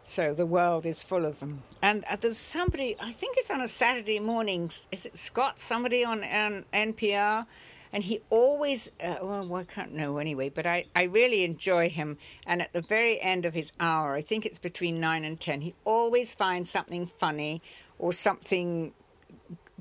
[0.03, 1.63] so the world is full of them.
[1.83, 4.71] And uh, there's somebody, I think it's on a Saturday morning.
[4.91, 5.61] Is it Scott?
[5.61, 7.47] Somebody on, on NPR,
[7.95, 10.49] and he always, uh, well, I can't know anyway.
[10.49, 12.19] But I, I really enjoy him.
[12.45, 15.61] And at the very end of his hour, I think it's between nine and ten,
[15.61, 17.63] he always finds something funny
[18.01, 18.93] or something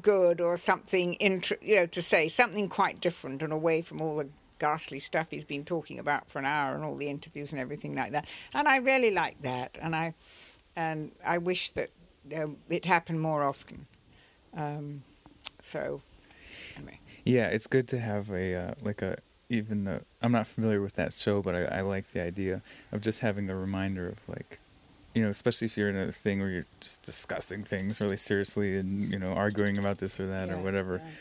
[0.03, 4.18] good or something inter- you know to say something quite different and away from all
[4.18, 4.28] the
[4.59, 7.95] ghastly stuff he's been talking about for an hour and all the interviews and everything
[7.95, 10.14] like that and i really like that and i
[10.76, 11.89] and i wish that
[12.36, 13.86] um, it happened more often
[14.57, 15.03] um,
[15.61, 16.01] so
[16.76, 19.17] anyway Yeah, it's good to have a uh, like a
[19.49, 22.61] even i I'm not familiar with that show, but I, I like the idea
[22.91, 24.59] of just having a reminder of like
[25.13, 28.78] you know, especially if you're in a thing where you're just discussing things really seriously
[28.78, 31.01] and you know arguing about this or that or whatever.
[31.03, 31.11] yeah.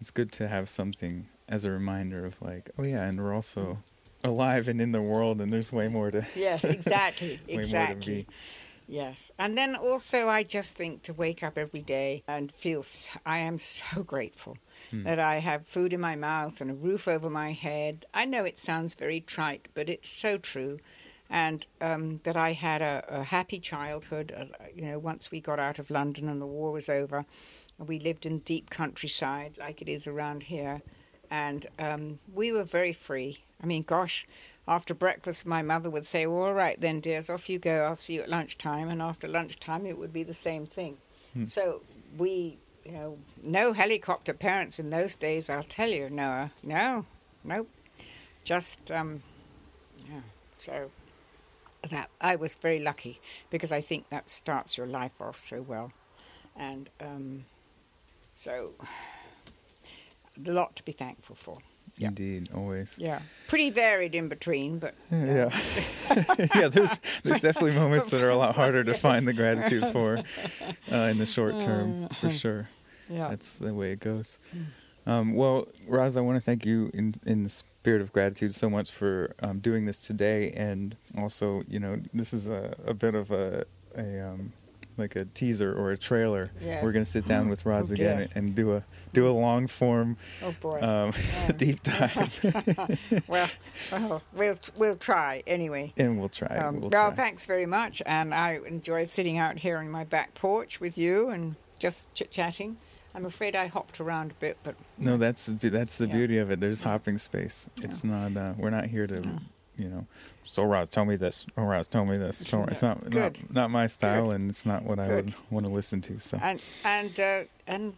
[0.00, 3.78] It's good to have something as a reminder of like, oh yeah, and we're also
[4.24, 7.58] alive and in the world, and there's way more to Yes, exactly, way more to
[7.60, 8.26] exactly.
[8.88, 12.84] Yes, and then also I just think to wake up every day and feel
[13.24, 14.58] I am so grateful
[14.90, 15.02] Hmm.
[15.04, 18.06] that I have food in my mouth and a roof over my head.
[18.14, 20.78] I know it sounds very trite, but it's so true,
[21.28, 24.32] and um, that I had a, a happy childhood.
[24.36, 27.24] Uh, you know, once we got out of London and the war was over,
[27.78, 30.82] we lived in deep countryside like it is around here,
[31.30, 33.38] and um, we were very free.
[33.62, 34.26] I mean, gosh,
[34.68, 37.84] after breakfast, my mother would say, well, All right, then, dears, off you go.
[37.84, 38.88] I'll see you at lunchtime.
[38.88, 40.96] And after lunchtime, it would be the same thing.
[41.46, 41.82] So
[42.16, 46.52] we, you know, no helicopter parents in those days, I'll tell you, Noah.
[46.62, 47.04] No,
[47.42, 47.68] nope.
[48.44, 49.22] Just, um,
[50.08, 50.20] yeah.
[50.56, 50.90] So
[51.90, 53.20] that I was very lucky
[53.50, 55.92] because I think that starts your life off so well.
[56.54, 57.44] And um,
[58.34, 58.72] so
[60.46, 61.58] a lot to be thankful for.
[61.98, 62.08] Yeah.
[62.08, 62.94] Indeed, always.
[62.98, 63.20] Yeah.
[63.48, 65.50] Pretty varied in between, but Yeah,
[66.54, 66.68] yeah.
[66.68, 70.18] There's there's definitely moments that are a lot harder to find the gratitude for
[70.92, 72.68] uh, in the short term, for sure.
[73.08, 73.28] Yeah.
[73.28, 74.38] That's the way it goes.
[75.06, 78.68] Um, well, Roz, I want to thank you in in the spirit of gratitude so
[78.68, 83.14] much for um, doing this today, and also, you know, this is a, a bit
[83.14, 83.64] of a
[83.96, 84.52] a um,
[84.98, 86.50] like a teaser or a trailer.
[86.60, 86.82] Yes.
[86.82, 88.28] We're going to sit down with Roz Oh, again dear.
[88.34, 88.82] and do a
[89.12, 90.80] do a long form Oh boy.
[90.82, 91.52] um, Yeah.
[91.56, 93.48] deep dive, well,
[93.92, 95.92] well, we'll we'll try anyway.
[95.96, 96.48] and we'll try.
[96.56, 97.14] Um, we'll well, try.
[97.16, 101.28] thanks very much, and I enjoyed sitting out here on my back porch with you
[101.28, 102.78] and just chit chatting.
[103.16, 106.12] I'm afraid I hopped around a bit, but No, that's the- that's the Yeah.
[106.12, 106.60] beauty of it.
[106.60, 107.66] There's hopping space.
[107.78, 108.36] It's not.
[108.36, 109.40] Uh, we're not here to,
[109.78, 110.06] you know.
[110.44, 111.46] So Roz, tell me this.
[111.56, 112.44] Oh, Roz, tell me this.
[112.44, 114.34] Tell- It's not, not not my style, Good.
[114.36, 116.18] and it's not what I would want to listen to.
[116.20, 117.94] So and and uh, and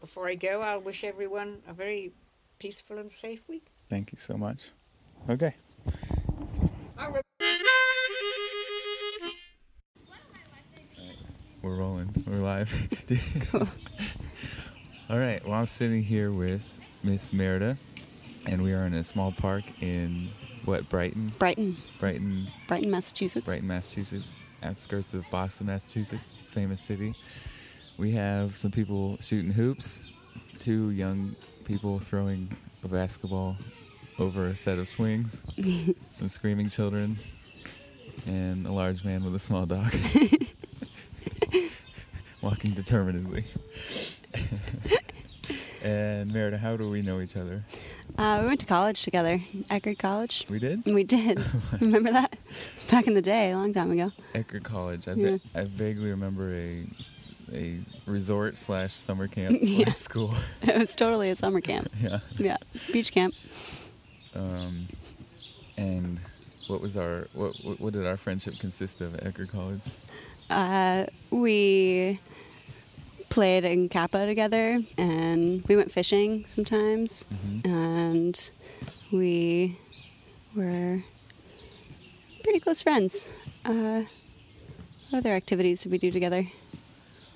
[0.00, 2.10] before I go, I'll wish everyone a very
[2.58, 3.66] peaceful and safe week.
[3.90, 4.70] thank you so much.
[5.28, 5.54] Okay.
[11.62, 12.24] We're rolling.
[12.26, 12.70] We're live.
[15.10, 15.42] All right.
[15.42, 17.78] Well, I'm sitting here with Miss Merida,
[18.44, 20.28] and we are in a small park in
[20.66, 23.46] what Brighton, Brighton, Brighton, Brighton, Massachusetts.
[23.46, 27.14] Brighton, Massachusetts, outskirts of Boston, Massachusetts, famous city.
[27.96, 30.02] We have some people shooting hoops,
[30.58, 31.34] two young
[31.64, 32.54] people throwing
[32.84, 33.56] a basketball
[34.18, 35.40] over a set of swings,
[36.10, 37.18] some screaming children,
[38.26, 39.90] and a large man with a small dog
[42.42, 43.46] walking determinedly.
[45.82, 47.64] And Merida, how do we know each other?
[48.16, 50.46] Uh, we went to college together, Eckerd College.
[50.50, 50.84] We did?
[50.86, 51.42] We did.
[51.80, 52.36] Remember that?
[52.90, 54.12] Back in the day, a long time ago.
[54.34, 55.06] Eckerd College.
[55.08, 55.36] I, Yeah.
[55.54, 56.86] I vaguely remember a
[57.54, 59.90] a resort slash summer camp slash Yeah.
[59.90, 60.34] school.
[60.62, 61.88] It was totally a summer camp.
[62.00, 62.20] yeah.
[62.36, 62.56] Yeah,
[62.92, 63.34] beach camp.
[64.34, 64.88] Um,
[65.78, 66.20] and
[66.66, 69.80] what was our what, what what did our friendship consist of at Eckerd College?
[70.50, 72.20] Uh, we
[73.38, 77.72] played in Kappa together, and we went fishing sometimes, Mm-hmm.
[77.72, 78.50] and
[79.12, 79.78] we
[80.56, 81.04] were
[82.42, 83.28] pretty close friends.
[83.64, 84.02] Uh,
[85.10, 86.42] what other activities did we do together?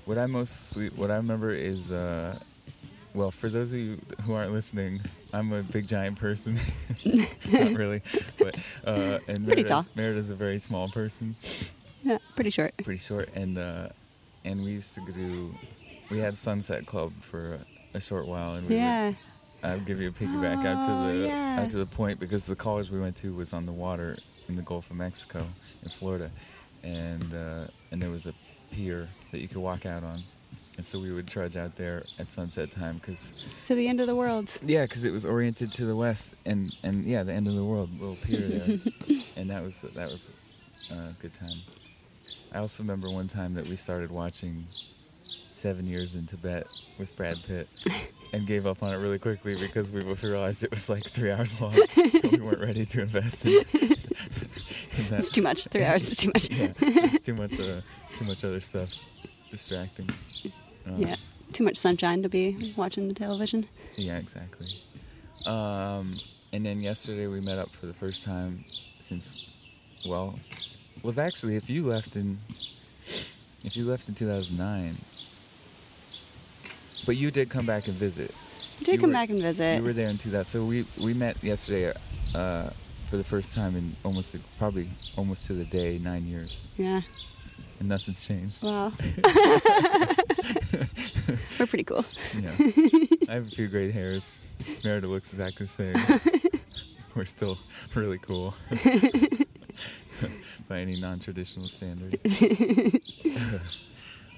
[0.04, 2.36] What I mostly what I remember is uh,
[3.14, 6.58] well, for those of you who aren't listening, I'm a big giant person.
[7.04, 7.28] Not
[7.78, 8.02] really,
[8.40, 9.86] but uh, and Pretty Merida's, tall.
[9.94, 11.36] Merida's a very small person.
[12.02, 12.74] Yeah, pretty short.
[12.82, 13.90] pretty short and uh
[14.44, 15.54] and we used to do
[16.12, 17.58] we had sunset club for
[17.94, 19.06] a, short while and we Yeah.
[19.08, 19.16] would,
[19.64, 21.60] i'll give you a piggyback out Oh, to the yeah.
[21.62, 24.16] out to the point because the college we went to was on the water
[24.48, 25.46] in the gulf of mexico
[25.82, 26.30] in florida
[26.82, 28.34] and uh and there was a
[28.70, 30.22] pier that you could walk out on
[30.76, 33.32] and so we would trudge out there at sunset time because
[33.66, 34.50] To the end of the world.
[34.64, 37.64] yeah because it was oriented to the west and and yeah the end of the
[37.64, 38.78] world little pier there
[39.36, 40.28] and that was that was
[40.90, 41.58] a good time
[42.54, 44.66] I also remember one time that we started watching
[45.52, 46.66] Seven Years in Tibet
[46.98, 47.68] with Brad Pitt
[48.32, 51.30] and gave up on it really quickly because we both realized it was like three
[51.30, 51.74] hours long.
[51.96, 55.18] and we weren't ready to invest in, in that.
[55.18, 55.64] It's too much.
[55.68, 56.50] Three hours is too much.
[56.50, 57.82] Yeah, it's too much, uh,
[58.16, 58.90] too much other stuff
[59.50, 60.08] distracting.
[60.86, 61.16] Um, Yeah.
[61.52, 63.66] Too much sunshine to be watching the television.
[63.96, 64.68] Yeah, exactly.
[65.44, 66.18] Um,
[66.54, 68.64] and then yesterday we met up for the first time
[69.00, 69.36] since,
[70.06, 70.38] well,
[71.02, 72.38] well, actually, if you left in,
[73.66, 74.96] if you left in 2009,
[77.06, 78.30] but you did come back and visit.
[78.80, 79.76] I did You come were- back and visit.
[79.78, 80.44] You were there in 2000.
[80.44, 81.92] So we we met yesterday
[82.34, 82.70] uh,
[83.08, 87.02] for the first time in almost probably almost to the day nine years, Yeah.
[87.80, 88.62] and nothing's changed.
[88.62, 88.92] Wow.
[91.58, 92.04] We're pretty cool.
[92.38, 92.50] Yeah,
[93.28, 94.50] I have a few gray hairs.
[94.82, 96.20] Merida looks exactly the same.
[97.14, 97.58] We're still
[97.94, 98.54] really cool
[100.68, 102.18] by any non-traditional standard.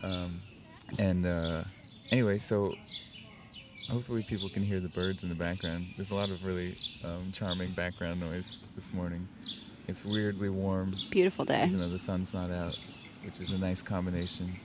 [0.02, 0.40] um,
[0.98, 1.62] and uh,
[2.10, 2.74] anyway, so
[3.90, 5.86] hopefully people can hear the birds in the background.
[5.96, 9.26] There's a lot of really um, charming background noise this morning.
[9.88, 11.64] It's weirdly warm, Beautiful day.
[11.66, 12.76] even though the sun's not out,
[13.24, 14.56] which is a nice combination.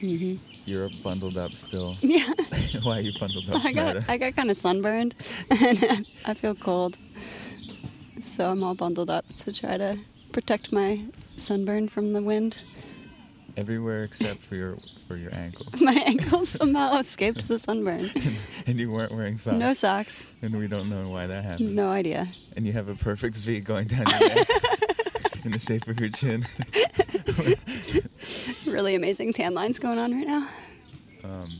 [0.00, 1.96] hmm You're bundled up still.
[2.02, 2.32] Yeah.
[2.82, 4.08] Why are you bundled up, I got?
[4.08, 5.14] I got kind of sunburned,
[5.50, 6.96] and I feel cold,
[8.20, 9.98] so I'm all bundled up to try to
[10.32, 11.04] protect my
[11.36, 12.58] sunburn from the wind.
[13.60, 15.80] Everywhere except for your for your ankles.
[15.82, 18.10] My ankles somehow escaped the sunburn.
[18.66, 19.56] and you weren't wearing socks.
[19.58, 20.30] No socks.
[20.40, 21.76] And we don't know why that happened.
[21.76, 22.26] No idea.
[22.56, 24.48] And you have a perfect V going down your neck
[25.44, 26.46] in the shape of your chin.
[28.66, 30.48] Really amazing tan lines going on right now.
[31.24, 31.50] um,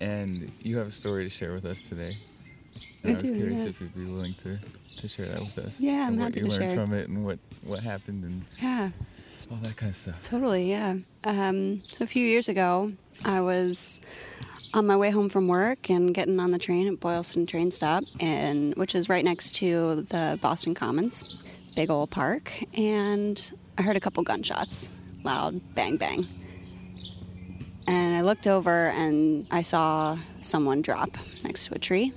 [0.00, 2.16] and you have a story to share with us today.
[3.04, 3.68] And I I was do, curious yeah.
[3.68, 4.58] if you'd be willing to,
[4.98, 5.80] to share that with us.
[5.80, 6.74] Yeah, I'm and what happy you to learned share.
[6.74, 8.90] from it and what, what happened and Yeah.
[9.50, 10.22] All that kind of stuff.
[10.22, 10.96] Totally, yeah.
[11.24, 12.92] Um, so a few years ago,
[13.24, 14.00] I was
[14.72, 18.02] on my way home from work and getting on the train at Boylston train stop,
[18.18, 21.38] and which is right next to the Boston Commons,
[21.76, 24.90] big old park, and I heard a couple gunshots,
[25.22, 26.26] loud bang bang.
[27.86, 31.10] And I looked over and I saw someone drop
[31.44, 32.12] next to a tree.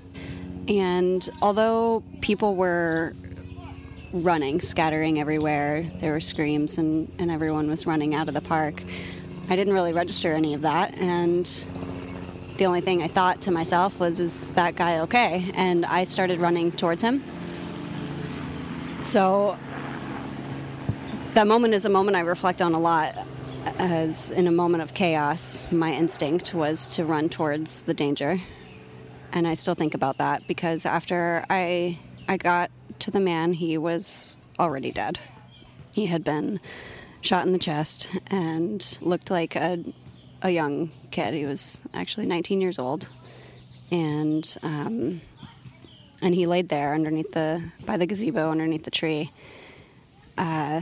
[0.68, 3.14] And although people were
[4.12, 5.90] running, scattering everywhere.
[6.00, 8.84] There were screams, and, and everyone was running out of the park.
[9.50, 11.46] I didn't really register any of that, and
[12.58, 16.40] the only thing I thought to myself was, "Is that guy okay?" And I started
[16.40, 17.24] running towards him.
[19.02, 19.58] So
[21.34, 23.16] that moment is a moment I reflect on a lot.
[23.78, 28.42] As in a moment of chaos, my instinct was to run towards the danger
[29.32, 33.78] and I still think about that because after I I got to the man, he
[33.78, 35.20] was already dead.
[35.92, 36.60] He had been
[37.22, 39.84] shot in the chest and looked like a
[40.42, 41.34] a young kid.
[41.34, 43.10] He was actually 19 years old,
[43.92, 45.22] and um,
[46.22, 49.32] and he laid there underneath the by the gazebo underneath the tree.
[50.38, 50.82] Uh,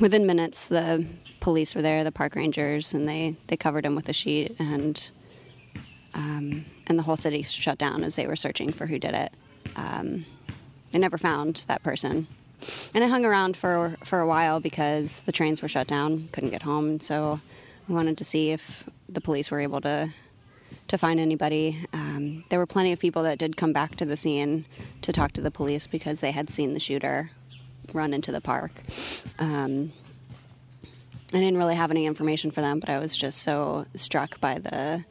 [0.00, 1.06] within minutes, the
[1.40, 5.10] police were there, the park rangers, and they they covered him with a sheet and
[6.14, 9.32] um, and the whole city shut down as they were searching for who did it.
[9.76, 10.24] Um,
[10.94, 12.26] they never found that person,
[12.94, 16.50] and I hung around for for a while because the trains were shut down, couldn't
[16.50, 17.40] get home, so
[17.88, 20.10] I wanted to see if the police were able to
[20.88, 21.86] to find anybody.
[21.92, 24.66] Um, there were plenty of people that did come back to the scene
[25.02, 27.30] to talk to the police because they had seen the shooter
[27.92, 28.82] run into the park.
[29.38, 29.92] Um,
[31.32, 34.58] I didn't really have any information for them, but I was just so struck by
[34.58, 35.04] the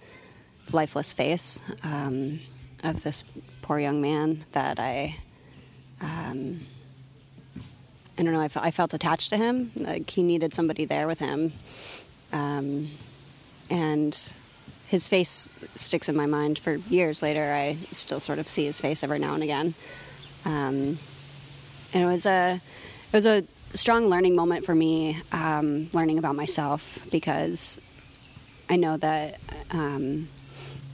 [0.71, 2.39] lifeless face um,
[2.83, 3.23] of this
[3.61, 5.17] poor young man that I,
[6.03, 6.59] um,
[8.17, 9.71] I don't know, I, felt attached to him.
[9.75, 11.53] Like he needed somebody there with him.
[12.31, 12.91] Um,
[13.69, 14.33] and
[14.85, 17.53] his face sticks in my mind for years later.
[17.53, 19.73] I still sort of see his face every now and again.
[20.45, 20.99] Um,
[21.93, 22.61] and it was a,
[23.11, 23.43] it was a
[23.73, 27.79] strong learning moment for me, um, learning about myself because
[28.69, 29.39] I know that
[29.71, 30.27] um,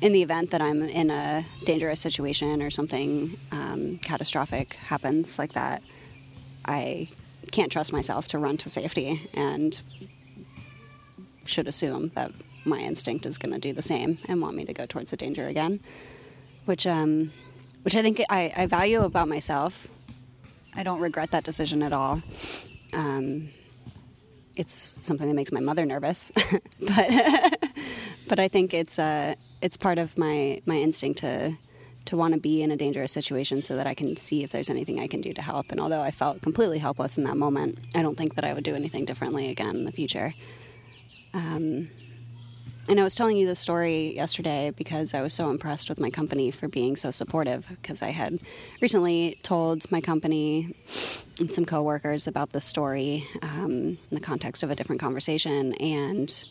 [0.01, 5.53] in the event that I'm in a dangerous situation or something um, catastrophic happens like
[5.53, 5.83] that,
[6.65, 7.09] I
[7.51, 9.81] can't trust myself to run to safety and
[11.45, 12.31] should assume that
[12.65, 15.17] my instinct is going to do the same and want me to go towards the
[15.17, 15.79] danger again,
[16.65, 17.31] which um,
[17.83, 19.87] which I think I, I value about myself.
[20.75, 22.21] I don't regret that decision at all.
[22.93, 23.49] Um,
[24.55, 26.31] it's something that makes my mother nervous,
[26.79, 27.57] but
[28.27, 31.57] but I think it's uh, it's part of my my instinct to
[32.05, 34.69] to want to be in a dangerous situation so that I can see if there's
[34.69, 35.71] anything I can do to help.
[35.71, 38.63] And although I felt completely helpless in that moment, I don't think that I would
[38.63, 40.33] do anything differently again in the future.
[41.33, 41.89] Um,
[42.87, 46.09] and I was telling you this story yesterday because I was so impressed with my
[46.09, 47.67] company for being so supportive.
[47.67, 48.39] Because I had
[48.81, 50.75] recently told my company
[51.39, 56.45] and some coworkers about this story um, in the context of a different conversation, and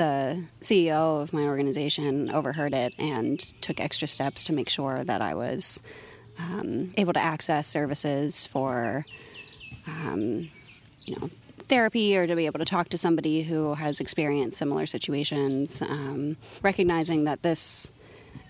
[0.00, 5.20] the CEO of my organization overheard it and took extra steps to make sure that
[5.20, 5.82] I was
[6.38, 9.04] um, able to access services for,
[9.86, 10.50] um,
[11.04, 11.28] you know,
[11.68, 16.38] therapy or to be able to talk to somebody who has experienced similar situations, um,
[16.62, 17.90] recognizing that this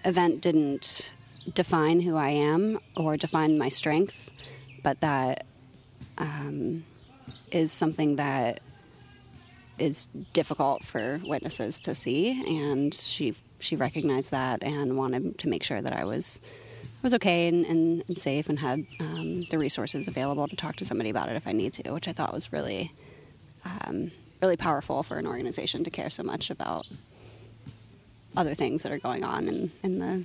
[0.05, 1.13] event didn't
[1.53, 4.31] define who I am or define my strength,
[4.85, 5.47] but that
[6.17, 6.85] um,
[7.51, 8.61] is something that
[9.81, 15.63] is difficult for witnesses to see, and she she recognized that and wanted to make
[15.63, 16.41] sure that I was
[17.03, 20.85] was okay and, and, and safe and had um, the resources available to talk to
[20.85, 22.93] somebody about it if I need to, which I thought was really
[23.65, 24.11] um,
[24.43, 26.87] really powerful for an organization to care so much about
[28.37, 30.25] other things that are going on in, in the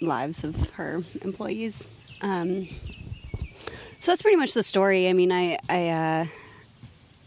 [0.00, 1.86] lives of her employees.
[2.22, 2.68] Um,
[3.98, 5.08] so that's pretty much the story.
[5.08, 6.26] I mean, I I uh,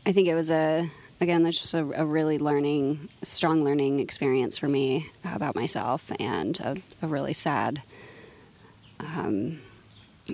[0.06, 0.90] I think it was a
[1.24, 6.60] again, that's just a, a, really learning, strong learning experience for me about myself, and
[6.60, 7.82] a, a really sad,
[9.00, 9.62] um,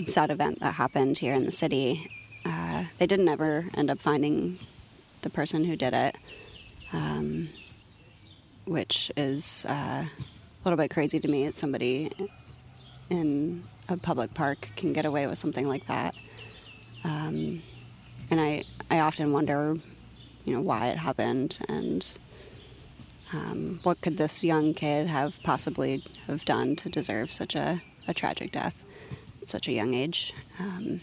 [0.08, 2.10] sad event that happened here in the city.
[2.44, 4.58] Uh, they didn't ever end up finding
[5.22, 6.18] the person who did it,
[6.92, 7.50] um,
[8.66, 10.10] which is uh, a
[10.66, 11.46] little bit crazy to me.
[11.46, 12.12] that somebody
[13.10, 16.16] in a public park can get away with something like that.
[17.04, 17.62] Um,
[18.32, 19.78] and I, I often wonder,
[20.46, 22.06] you know, why it happened and
[23.32, 28.14] um, what could this young kid have possibly have done to deserve such a, a
[28.14, 28.84] tragic death
[29.42, 30.34] at such a young age.
[30.58, 31.02] Um,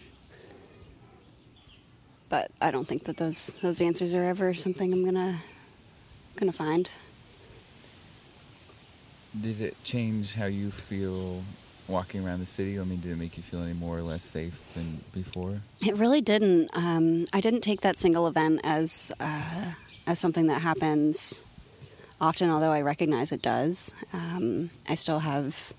[2.29, 5.39] but I don't think that those those answers are ever something I'm gonna
[6.35, 6.91] gonna find.
[9.41, 11.45] Did it change how you feel
[11.89, 12.79] walking around the city?
[12.79, 15.61] I mean, did it make you feel any more or less safe than before?
[15.81, 16.71] It really didn't.
[16.73, 19.73] Um, I didn't take that single event as uh,
[20.07, 21.41] as something that happens
[22.21, 23.93] often, although I recognize it does.
[24.13, 25.73] Um, I still have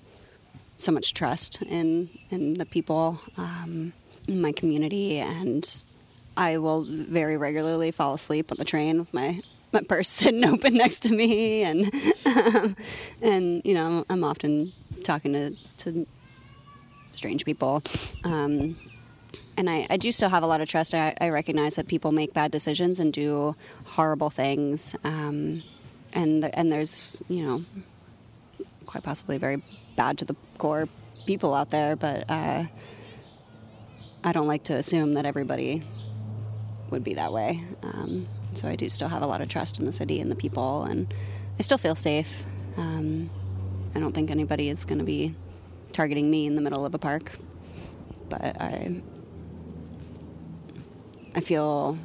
[0.77, 3.93] so much trust in in the people um,
[4.27, 5.83] in my community, and
[6.35, 9.41] I will very regularly fall asleep on the train with my
[9.71, 11.91] my purse sitting open next to me, and
[13.21, 14.73] and you know I'm often
[15.07, 16.05] talking to to
[17.13, 17.81] strange people.
[18.23, 18.77] Um,
[19.57, 20.93] and I, I do still have a lot of trust.
[20.93, 23.55] I, I, recognize that people make bad decisions and do
[23.85, 25.63] horrible things, um,
[26.13, 27.65] and and there's you know
[28.85, 29.61] quite possibly very
[29.95, 30.87] bad to the core
[31.25, 31.95] people out there.
[31.95, 32.65] But uh,
[34.23, 35.83] I don't like to assume that everybody
[36.91, 37.63] would be that way.
[37.81, 40.35] Um, so I do still have a lot of trust in the city and the
[40.35, 41.11] people, and
[41.59, 42.45] I still feel safe.
[42.77, 43.29] Um,
[43.97, 45.33] I don't think anybody is going to be
[45.91, 47.31] targeting me in the middle of a park,
[48.29, 49.01] but I
[51.33, 51.97] I feel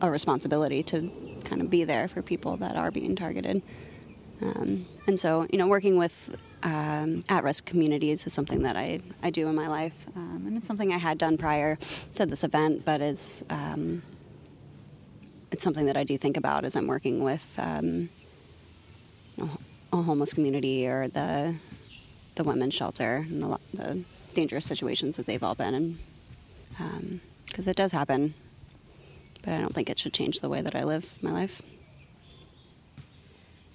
[0.00, 1.12] a responsibility to
[1.44, 3.62] kind of be there for people that are being targeted.
[4.40, 9.30] Um, and so, you know, working with um, at-risk communities is something that I, I
[9.30, 11.78] do in my life, um, and it's something I had done prior
[12.16, 14.02] to this event, but it's um,
[15.52, 18.08] it's something that I do think about as I'm working with um,
[19.36, 19.50] you know,
[20.00, 21.54] homeless community or the
[22.34, 25.98] the women's shelter and the, the dangerous situations that they've all been in,
[27.46, 28.32] because um, it does happen.
[29.42, 31.60] But I don't think it should change the way that I live my life.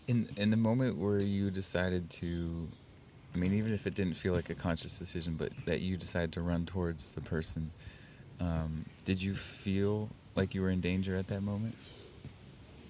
[0.08, 2.68] In in the moment where you decided to,
[3.36, 6.32] I mean, even if it didn't feel like a conscious decision, but that you decided
[6.34, 7.70] to run towards the person,
[8.40, 11.76] um, did you feel like you were in danger at that moment?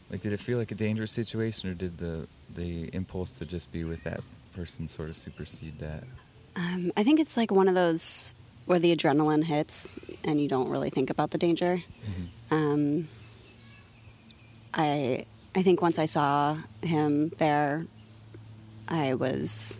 [0.09, 3.71] Like, did it feel like a dangerous situation, or did the the impulse to just
[3.71, 4.21] be with that
[4.55, 6.03] person sort of supersede that?
[6.55, 8.33] Um, I think it's like one of those
[8.65, 11.83] where the adrenaline hits and you don't really think about the danger.
[12.05, 12.53] Mm-hmm.
[12.53, 13.07] Um,
[14.73, 17.85] I I think once I saw him there,
[18.87, 19.79] I was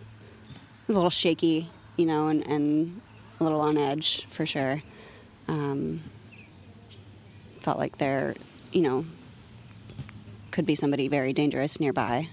[0.86, 3.00] was a little shaky, you know, and, and
[3.40, 4.82] a little on edge for sure.
[5.46, 6.02] Um,
[7.60, 8.34] felt like there,
[8.72, 9.04] you know,
[10.58, 12.28] could be somebody very dangerous nearby.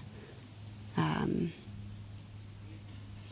[0.96, 1.52] Um,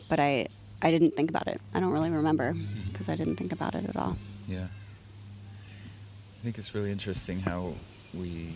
[0.07, 0.47] but I
[0.81, 1.59] I didn't think about it.
[1.73, 2.55] I don't really remember
[2.89, 4.15] because I didn't think about it at all.
[4.47, 4.67] Yeah.
[6.39, 7.73] I think it's really interesting how
[8.13, 8.53] we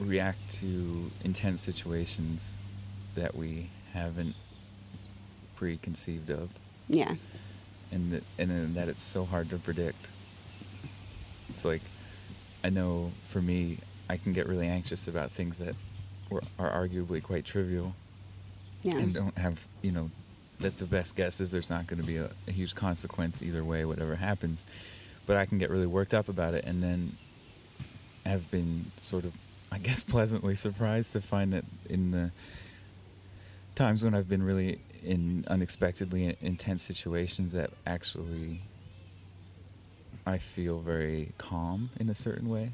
[0.00, 2.62] react to intense situations
[3.14, 4.36] that we haven't
[5.54, 6.48] preconceived of.
[6.88, 7.16] Yeah.
[7.92, 10.08] And that, and that it's so hard to predict.
[11.50, 11.82] It's like
[12.64, 15.74] I know for me, I can get really anxious about things that
[16.30, 17.94] were, are arguably quite trivial.
[18.82, 18.96] Yeah.
[18.96, 20.10] And don't have, you know,
[20.60, 23.64] that the best guess is there's not going to be a, a huge consequence either
[23.64, 24.66] way, whatever happens.
[25.26, 27.16] But I can get really worked up about it and then
[28.24, 29.32] have been sort of
[29.70, 32.30] I guess pleasantly surprised to find that in the
[33.74, 38.60] times when I've been really in unexpectedly intense situations that actually
[40.26, 42.72] I feel very calm in a certain way.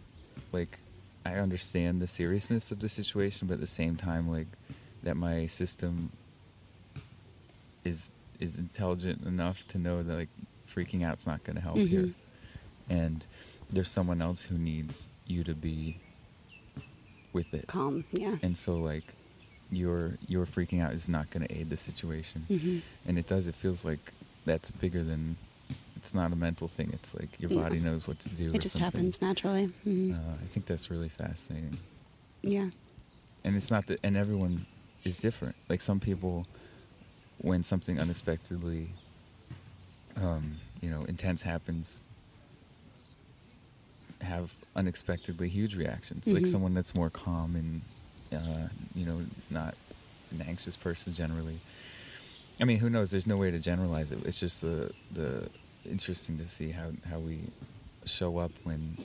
[0.52, 0.78] Like
[1.24, 4.46] I understand the seriousness of the situation, but at the same time, like
[5.02, 6.10] that my system
[7.84, 10.28] is is intelligent enough to know that like
[10.68, 11.86] freaking out's not going to help mm-hmm.
[11.86, 12.10] here,
[12.88, 13.26] and
[13.70, 15.98] there's someone else who needs you to be
[17.32, 17.66] with it.
[17.66, 18.36] Calm, yeah.
[18.42, 19.14] And so like
[19.70, 22.46] your your freaking out is not going to aid the situation.
[22.50, 22.82] Mhm.
[23.06, 24.12] And it does it feels like
[24.44, 25.36] that's bigger than
[26.04, 26.90] it's not a mental thing.
[26.92, 27.62] It's like your Yeah.
[27.62, 28.50] body knows what to do.
[28.52, 28.84] It just something.
[28.84, 29.72] happens naturally.
[29.86, 30.12] Mhm.
[30.14, 31.78] Uh, I think that's really fascinating.
[32.42, 32.68] yeah.
[33.42, 34.66] And it's not that and everyone
[35.04, 35.56] is different.
[35.70, 36.46] Like some people
[37.38, 38.88] when something unexpectedly
[40.16, 42.02] um, you know, intense happens
[44.20, 46.26] have unexpectedly huge reactions.
[46.26, 46.52] Like Mhm.
[46.52, 47.80] someone that's more calm and
[48.32, 49.74] uh, you know, not
[50.32, 51.60] an anxious person generally.
[52.60, 53.10] I mean, who knows?
[53.10, 54.18] There's no way to generalize it.
[54.26, 55.48] It's just the the
[55.86, 57.40] interesting to see how how we
[58.04, 58.96] show up when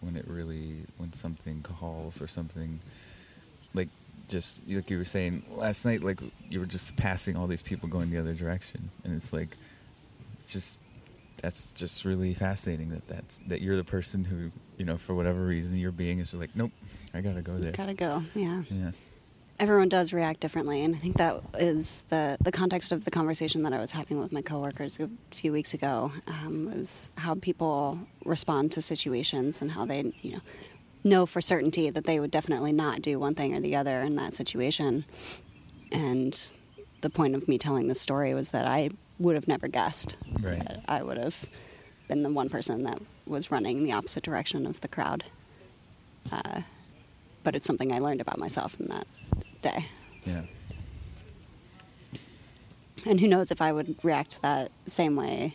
[0.00, 2.78] when it really when something calls or something
[3.74, 3.88] like
[4.28, 7.88] just like you were saying last night like you were just passing all these people
[7.88, 8.90] going the other direction.
[9.04, 9.56] And it's like
[10.40, 10.78] it's just
[11.42, 15.44] that's just really fascinating that that's that you're the person who you know for whatever
[15.44, 16.72] reason your being is like nope
[17.14, 17.72] i gotta go there.
[17.72, 18.62] Gotta go, yeah.
[18.70, 18.90] yeah
[19.58, 23.62] everyone does react differently and i think that is the, the context of the conversation
[23.62, 27.98] that i was having with my coworkers a few weeks ago um, was how people
[28.24, 30.40] respond to situations and how they you know
[31.04, 34.16] know for certainty that they would definitely not do one thing or the other in
[34.16, 35.04] that situation
[35.92, 36.50] and
[37.00, 40.58] the point of me telling this story was that i would have never guessed Right.
[40.58, 41.44] that i would have
[42.08, 45.24] been the one person that was running the opposite direction of the crowd
[46.30, 46.60] uh,
[47.44, 49.06] but it's something i learned about myself in that
[49.62, 49.86] day
[50.24, 50.42] yeah
[53.04, 55.54] and who knows if I would react that same way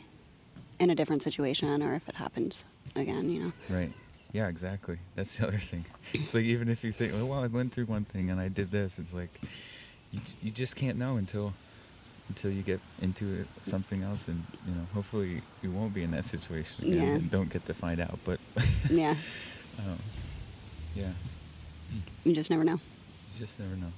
[0.79, 3.51] in a different situation or if it happens again, you know.
[3.69, 3.91] right
[4.33, 5.83] yeah exactly that's the other thing
[6.13, 8.47] it's like even if you think oh, well i went through one thing and i
[8.47, 9.41] did this it's like
[10.11, 11.53] you, you just can't know until
[12.29, 16.11] until you get into it, something else and you know hopefully you won't be in
[16.11, 17.13] that situation again Yeah.
[17.15, 18.39] and don't get to find out but
[18.89, 19.15] Yeah.
[19.79, 19.99] um,
[20.95, 21.11] yeah
[22.23, 22.79] You just never know.
[23.33, 23.91] You just never know.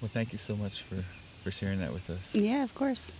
[0.00, 1.04] Well, thank you so much for,
[1.44, 2.34] for sharing that with us.
[2.34, 3.12] Yeah, of course.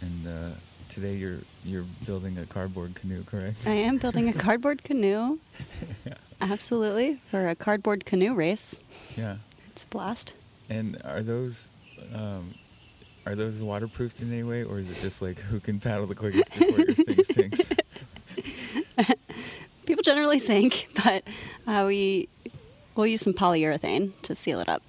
[0.00, 0.50] And uh,
[0.88, 3.66] today you're you're building a cardboard canoe, correct?
[3.66, 5.38] I am building a cardboard canoe.
[6.40, 7.20] Absolutely.
[7.30, 8.80] For a cardboard canoe race.
[9.16, 9.36] Yeah.
[9.68, 10.32] It's a blast.
[10.68, 11.70] And are those
[12.14, 12.54] um,
[13.26, 16.14] are those waterproofed in any way, or is it just like who can paddle the
[16.14, 17.60] quickest before your thing sinks?
[19.86, 21.24] People generally sink, but
[21.66, 22.28] uh, we
[22.94, 24.82] we'll use some polyurethane to seal it up.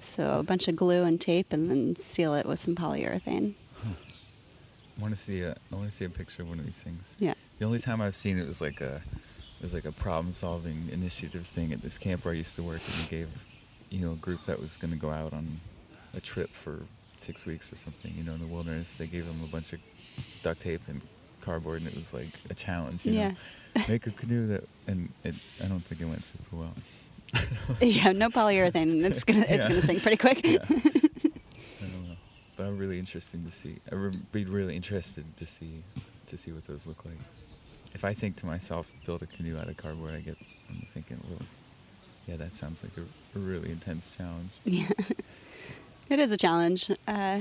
[0.00, 3.54] So a bunch of glue and tape, and then seal it with some polyurethane.
[3.84, 6.82] I want to see a I want to see a picture of one of these
[6.82, 7.14] things.
[7.18, 7.34] Yeah.
[7.58, 8.96] The only time I've seen it was like a
[9.58, 12.62] it was like a problem solving initiative thing at this camp where I used to
[12.62, 13.28] work, and we gave
[13.90, 15.60] you know a group that was going to go out on
[16.14, 16.80] a trip for
[17.16, 18.12] six weeks or something.
[18.16, 19.80] You know, in the wilderness, they gave them a bunch of
[20.42, 21.00] duct tape and
[21.42, 23.04] cardboard, and it was like a challenge.
[23.04, 23.28] You Yeah.
[23.30, 23.36] know?
[23.88, 26.74] make a canoe that, and it, I don't think it went super well.
[27.80, 29.68] yeah, no polyurethane, it's gonna it's Yeah.
[29.68, 30.40] gonna sink pretty quick.
[30.44, 30.58] Yeah.
[30.68, 32.16] I don't know,
[32.56, 33.76] but I'm really interested to see.
[33.92, 35.82] I would be really interested to see
[36.26, 37.18] to see what those look like.
[37.94, 40.36] If I think to myself, build a canoe out of cardboard, I get
[40.70, 41.40] I'm thinking, well,
[42.26, 44.52] yeah, that sounds like a, a really intense challenge.
[44.64, 44.88] Yeah.
[46.10, 46.90] it is a challenge.
[47.06, 47.40] Uh,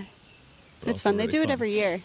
[0.81, 1.15] But it's fun.
[1.17, 2.01] They really do it every year.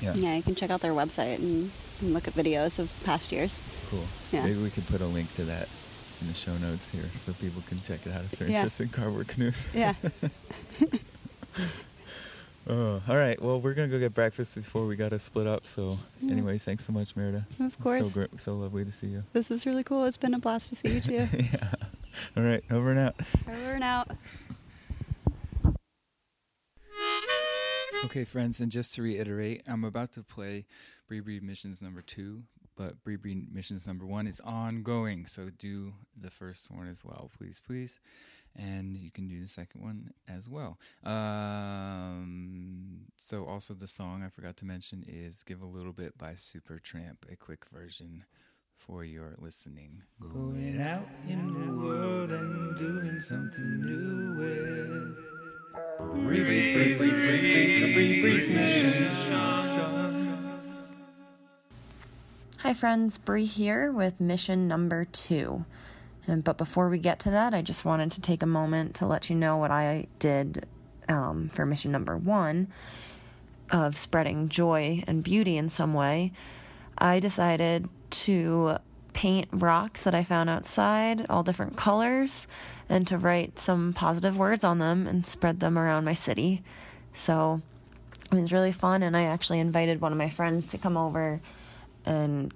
[0.00, 0.14] Yeah.
[0.14, 3.62] Yeah, you can check out their website and, and look at videos of past years.
[3.90, 4.04] Cool.
[4.32, 4.44] Yeah.
[4.46, 5.68] Maybe we could put a link to that
[6.20, 8.56] in the show notes here so people can check it out if they're Yeah.
[8.58, 9.56] interested in cardboard canoes.
[9.74, 9.94] Yeah.
[12.68, 13.40] Oh, all right.
[13.42, 15.66] Well, we're gonna go get breakfast before we gotta split up.
[15.66, 16.32] So, Yeah.
[16.32, 17.46] anyways, thanks so much, Merida.
[17.58, 18.06] Of course.
[18.06, 19.24] So great, so lovely to see you.
[19.32, 20.04] This is really cool.
[20.04, 21.26] It's been a blast to see you too.
[21.36, 21.72] yeah.
[22.36, 22.62] All right.
[22.70, 23.16] Over and out.
[23.48, 24.10] Over and out.
[28.04, 30.66] Okay, friends, and just to reiterate, I'm about to play
[31.08, 32.44] Bree Bree Missions number two,
[32.80, 35.26] but Bree Bree Missions number one is ongoing.
[35.26, 38.00] So do the first one as well, please, please.
[38.56, 40.78] And you can do the second one as well.
[41.04, 46.32] Um, so, also, the song I forgot to mention is Give a Little Bit by
[46.32, 48.24] Supertramp, a quick version
[48.74, 50.02] for your listening.
[50.18, 55.16] Going out in the world and doing something new with
[56.24, 60.09] Bree Bree Bree Bree Bree Bree Bree's missions.
[62.62, 63.16] Hi, friends.
[63.16, 65.64] Bree here with mission number two.
[66.26, 69.06] And, but before we get to that, I just wanted to take a moment to
[69.06, 70.66] let you know what I did
[71.08, 72.68] um, for mission number one
[73.70, 76.32] of spreading joy and beauty in some way.
[76.98, 78.76] I decided to
[79.14, 82.46] paint rocks that I found outside, all different colors,
[82.90, 86.62] and to write some positive words on them and spread them around my city.
[87.14, 87.62] So
[88.30, 91.40] it was really fun, and I actually invited one of my friends to come over
[92.04, 92.52] and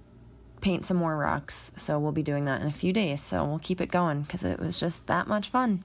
[0.60, 1.72] paint some more rocks.
[1.76, 3.20] So we'll be doing that in a few days.
[3.20, 5.84] So we'll keep it going because it was just that much fun.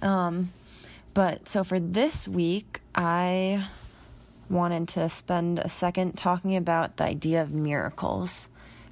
[0.00, 0.52] Um,
[1.14, 3.66] but so for this week, I
[4.48, 8.48] wanted to spend a second talking about the idea of miracles.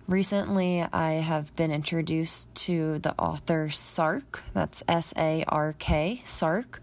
[0.09, 4.43] Recently, I have been introduced to the author Sark.
[4.53, 6.83] That's S A R K, Sark.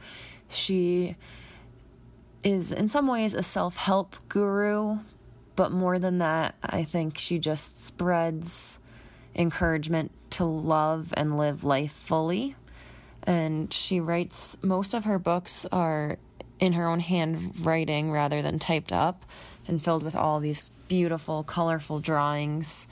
[0.49, 1.15] She
[2.43, 4.99] is, in some ways, a self help guru,
[5.55, 8.79] but more than that, I think she just spreads
[9.35, 12.55] encouragement to love and live life fully.
[13.23, 16.17] And she writes, most of her books are
[16.59, 19.25] in her own handwriting rather than typed up
[19.67, 22.87] and filled with all these beautiful, colorful drawings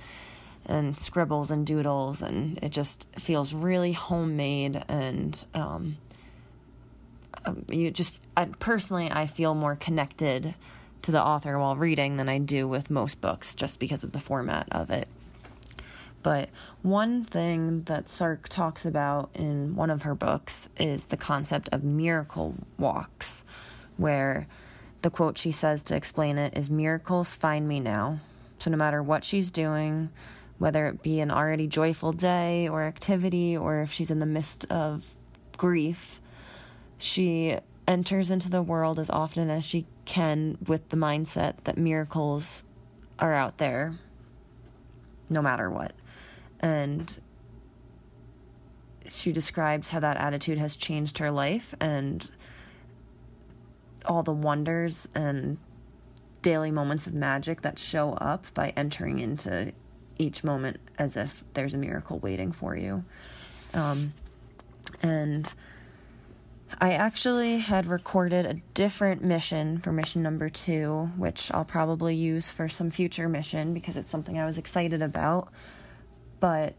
[0.65, 2.21] and scribbles and doodles.
[2.21, 5.97] And it just feels really homemade and, um,
[7.45, 10.55] um you just I, personally i feel more connected
[11.03, 14.19] to the author while reading than I do with most books just because of the
[14.19, 15.07] format of it.
[16.21, 16.49] But
[16.81, 21.83] one thing that Sark talks about in one of her books is the concept of
[21.83, 23.45] miracle walks,
[23.97, 24.47] where
[25.01, 28.19] the quote she says to explain it is Miracles find me now.
[28.57, 30.09] So no matter what she's doing,
[30.57, 34.65] whether it be an already joyful day or activity, or if she's in the midst
[34.69, 35.15] of
[35.55, 36.19] grief,
[36.97, 37.57] she
[37.89, 42.63] enters into the world as often as she can with the mindset that miracles
[43.17, 43.97] are out there
[45.29, 45.93] no matter what.
[46.59, 47.19] And
[49.07, 52.29] she describes how that attitude has changed her life and
[54.05, 55.57] all the wonders and
[56.43, 59.73] daily moments of magic that show up by entering into
[60.19, 63.03] each moment as if there's a miracle waiting for you.
[63.73, 64.13] Um,
[65.01, 65.51] and
[66.77, 72.51] I actually had recorded a different mission for mission number two, which I'll probably use
[72.51, 75.49] for some future mission because it's something I was excited about.
[76.39, 76.75] But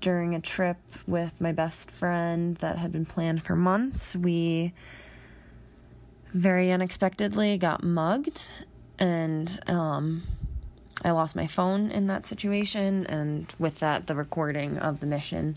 [0.00, 0.76] during a trip
[1.06, 4.74] with my best friend that had been planned for months, we
[6.32, 8.48] very unexpectedly got mugged
[8.98, 10.22] and um,
[11.04, 15.56] I lost my phone in that situation, and with that, the recording of the mission.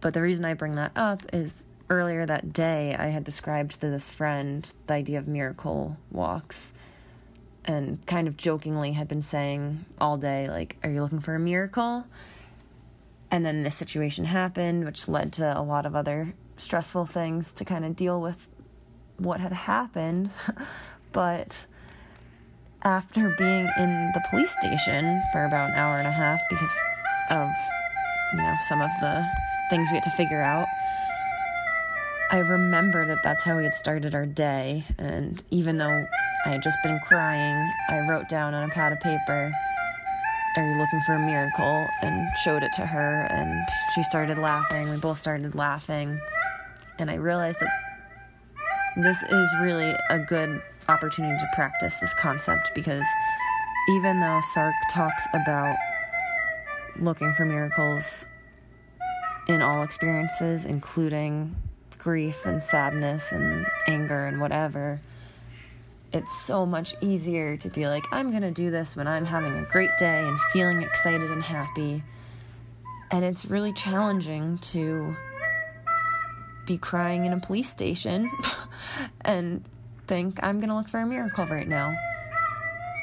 [0.00, 3.90] But the reason I bring that up is earlier that day, I had described to
[3.90, 6.72] this friend the idea of miracle walks
[7.64, 11.38] and kind of jokingly had been saying all day, like, Are you looking for a
[11.38, 12.06] miracle?
[13.30, 17.64] And then this situation happened, which led to a lot of other stressful things to
[17.64, 18.48] kind of deal with
[19.18, 20.30] what had happened.
[21.12, 21.66] but
[22.82, 26.72] after being in the police station for about an hour and a half because
[27.30, 27.48] of,
[28.32, 29.24] you know, some of the
[29.70, 30.66] things we had to figure out,
[32.32, 34.84] I remember that that's how we had started our day.
[34.96, 36.06] And even though
[36.46, 39.52] I had just been crying, I wrote down on a pad of paper,
[40.56, 41.86] Are you looking for a miracle?
[42.00, 43.26] and showed it to her.
[43.30, 44.88] And she started laughing.
[44.88, 46.18] We both started laughing.
[46.98, 47.70] And I realized that
[48.96, 53.06] this is really a good opportunity to practice this concept because
[53.90, 55.76] even though Sark talks about
[56.98, 58.24] looking for miracles
[59.48, 61.56] in all experiences, including
[62.02, 65.00] grief and sadness and anger and whatever,
[66.12, 69.52] it's so much easier to be like, I'm going to do this when I'm having
[69.52, 72.02] a great day and feeling excited and happy.
[73.10, 75.16] And it's really challenging to
[76.66, 78.30] be crying in a police station
[79.22, 79.64] and
[80.06, 81.94] think, I'm going to look for a miracle right now.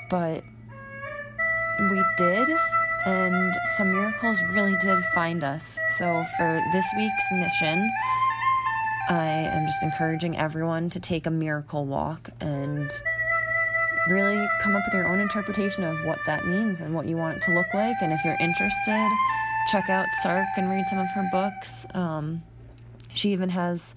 [0.10, 0.44] But
[1.80, 2.50] we did,
[3.06, 5.80] and some miracles really did find us.
[5.90, 7.90] So for this week's mission,
[9.10, 12.92] I am just encouraging everyone to take a miracle walk and
[14.08, 17.38] really come up with your own interpretation of what that means and what you want
[17.38, 17.96] it to look like.
[18.02, 19.10] And if you're interested,
[19.72, 21.88] check out Sark and read some of her books.
[21.96, 22.44] Um,
[23.12, 23.96] she even has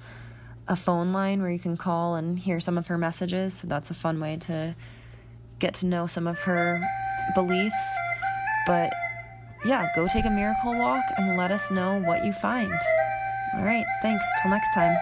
[0.66, 3.52] a phone line where you can call and hear some of her messages.
[3.52, 4.74] So that's a fun way to
[5.59, 6.82] get to know some of her
[7.34, 7.97] beliefs.
[8.66, 8.94] But
[9.64, 12.72] yeah, go take a miracle walk and let us know what you find.
[13.54, 14.26] All right, thanks.
[14.40, 14.96] Till next time.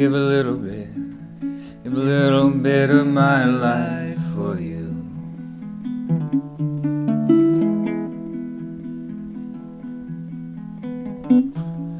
[0.00, 0.88] Give a little bit,
[1.84, 4.88] give a little bit of my life for you.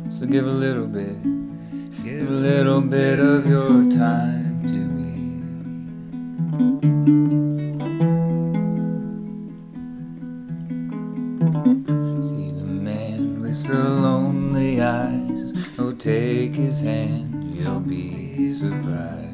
[0.09, 1.22] So give a little bit,
[2.02, 5.43] give a little bit of your time to me.
[12.22, 15.68] See the man with the lonely eyes.
[15.78, 19.30] Oh, take his hand, you'll be surprised.